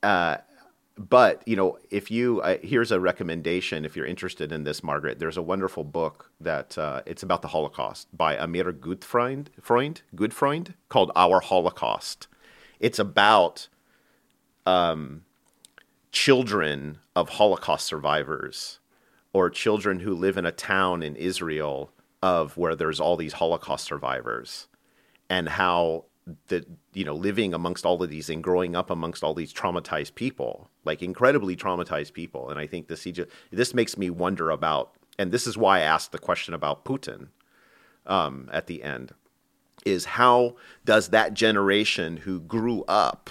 [0.02, 0.38] uh,
[0.98, 5.18] but you know, if you uh, here's a recommendation if you're interested in this, Margaret.
[5.18, 10.74] There's a wonderful book that uh, it's about the Holocaust by Amir Gutfreund, Freund, Gutfreund,
[10.88, 12.26] called Our Holocaust.
[12.80, 13.68] It's about
[14.66, 15.22] um,
[16.12, 18.80] children of Holocaust survivors
[19.32, 21.92] or children who live in a town in Israel
[22.22, 24.66] of where there's all these Holocaust survivors
[25.28, 26.04] and how
[26.48, 30.14] the you know living amongst all of these and growing up amongst all these traumatized
[30.14, 32.50] people like incredibly traumatized people.
[32.50, 33.06] And I think this
[33.50, 37.28] this makes me wonder about and this is why I asked the question about Putin
[38.06, 39.12] um, at the end
[39.84, 43.30] is how does that generation who grew up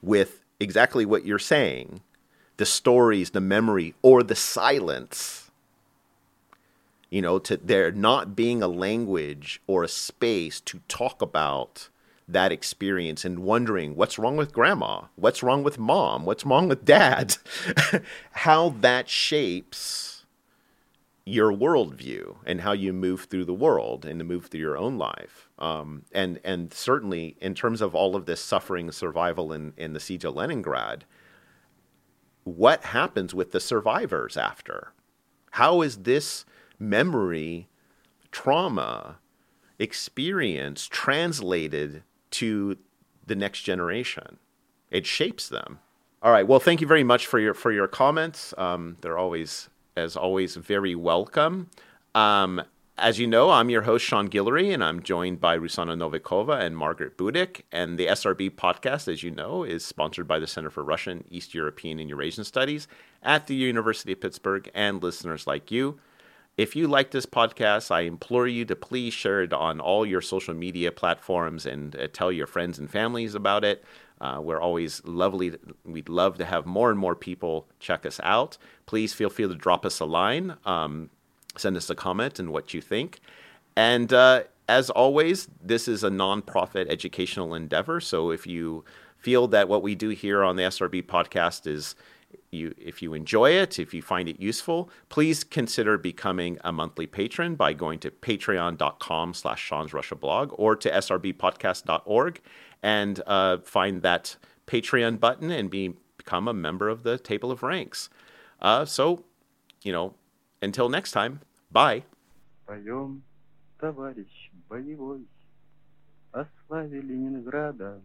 [0.00, 2.02] with exactly what you're saying
[2.56, 5.50] the stories, the memory, or the silence.
[7.10, 11.88] You know, to there not being a language or a space to talk about
[12.26, 16.84] that experience and wondering what's wrong with grandma, what's wrong with mom, what's wrong with
[16.84, 17.36] dad,
[18.32, 20.15] how that shapes
[21.28, 24.96] your worldview and how you move through the world and to move through your own
[24.96, 25.50] life.
[25.58, 30.00] Um, and and certainly in terms of all of this suffering, survival in, in the
[30.00, 31.04] siege of Leningrad,
[32.44, 34.92] what happens with the survivors after?
[35.50, 36.44] How is this
[36.78, 37.68] memory,
[38.30, 39.18] trauma,
[39.80, 42.78] experience translated to
[43.26, 44.38] the next generation?
[44.92, 45.80] It shapes them.
[46.22, 46.46] All right.
[46.46, 48.54] Well, thank you very much for your for your comments.
[48.56, 51.70] Um, they're always, as always, very welcome.
[52.14, 52.62] Um,
[52.98, 56.76] as you know, I'm your host, Sean Guillory, and I'm joined by Rusana Novikova and
[56.76, 57.62] Margaret Budik.
[57.72, 61.54] And the SRB podcast, as you know, is sponsored by the Center for Russian, East
[61.54, 62.88] European, and Eurasian Studies
[63.22, 65.98] at the University of Pittsburgh and listeners like you.
[66.56, 70.22] If you like this podcast, I implore you to please share it on all your
[70.22, 73.84] social media platforms and uh, tell your friends and families about it.
[74.20, 75.52] Uh, we're always lovely.
[75.84, 78.56] We'd love to have more and more people check us out.
[78.86, 80.56] Please feel free to drop us a line.
[80.64, 81.10] Um,
[81.56, 83.20] send us a comment and what you think.
[83.76, 88.00] And uh, as always, this is a nonprofit educational endeavor.
[88.00, 88.84] So if you
[89.18, 91.94] feel that what we do here on the SRB podcast is
[92.50, 97.06] you if you enjoy it, if you find it useful, please consider becoming a monthly
[97.06, 102.40] patron by going to patreon.com slash Sean's Russia blog or to srbpodcast.org
[102.81, 104.35] and uh, find that
[104.67, 108.09] Patreon button and be, become a member of the table of ranks.
[108.61, 109.23] Uh, so,
[109.81, 110.15] you know,
[110.61, 112.03] until next time, bye.
[112.67, 113.21] Поем,
[113.79, 115.25] товарищ боевой,
[116.31, 118.01] о славе Ленинграда.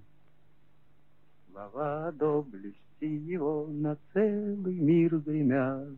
[1.50, 5.96] Слова доблести его на целый мир гремят.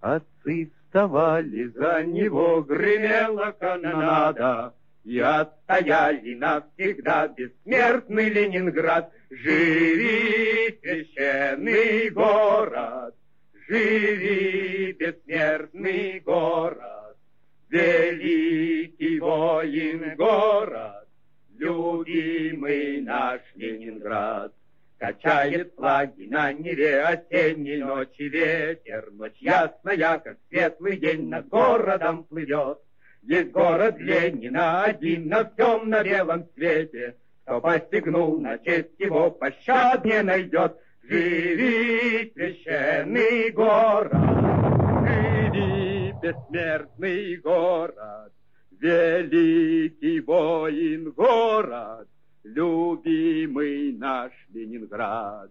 [0.00, 4.74] Отцы вставали за него, гремела канонада,
[5.07, 9.09] И отстояли навсегда бессмертный Ленинград.
[9.29, 13.15] Живи, священный город,
[13.69, 17.15] живи, бессмертный город,
[17.69, 21.07] великий воин город,
[21.57, 24.53] любимый наш Ленинград.
[24.99, 32.79] Качает флаги на Неве осенней ночи ветер, Ночь ясная, как светлый день, над городом плывет.
[33.23, 40.05] Есть город Ленина один на всем на белом свете, Кто постигнул на честь его пощад
[40.05, 40.77] не найдет.
[41.03, 44.11] Живи, священный город,
[45.07, 48.33] живи, бессмертный город,
[48.71, 52.07] Великий воин город,
[52.43, 55.49] любимый наш Ленинград.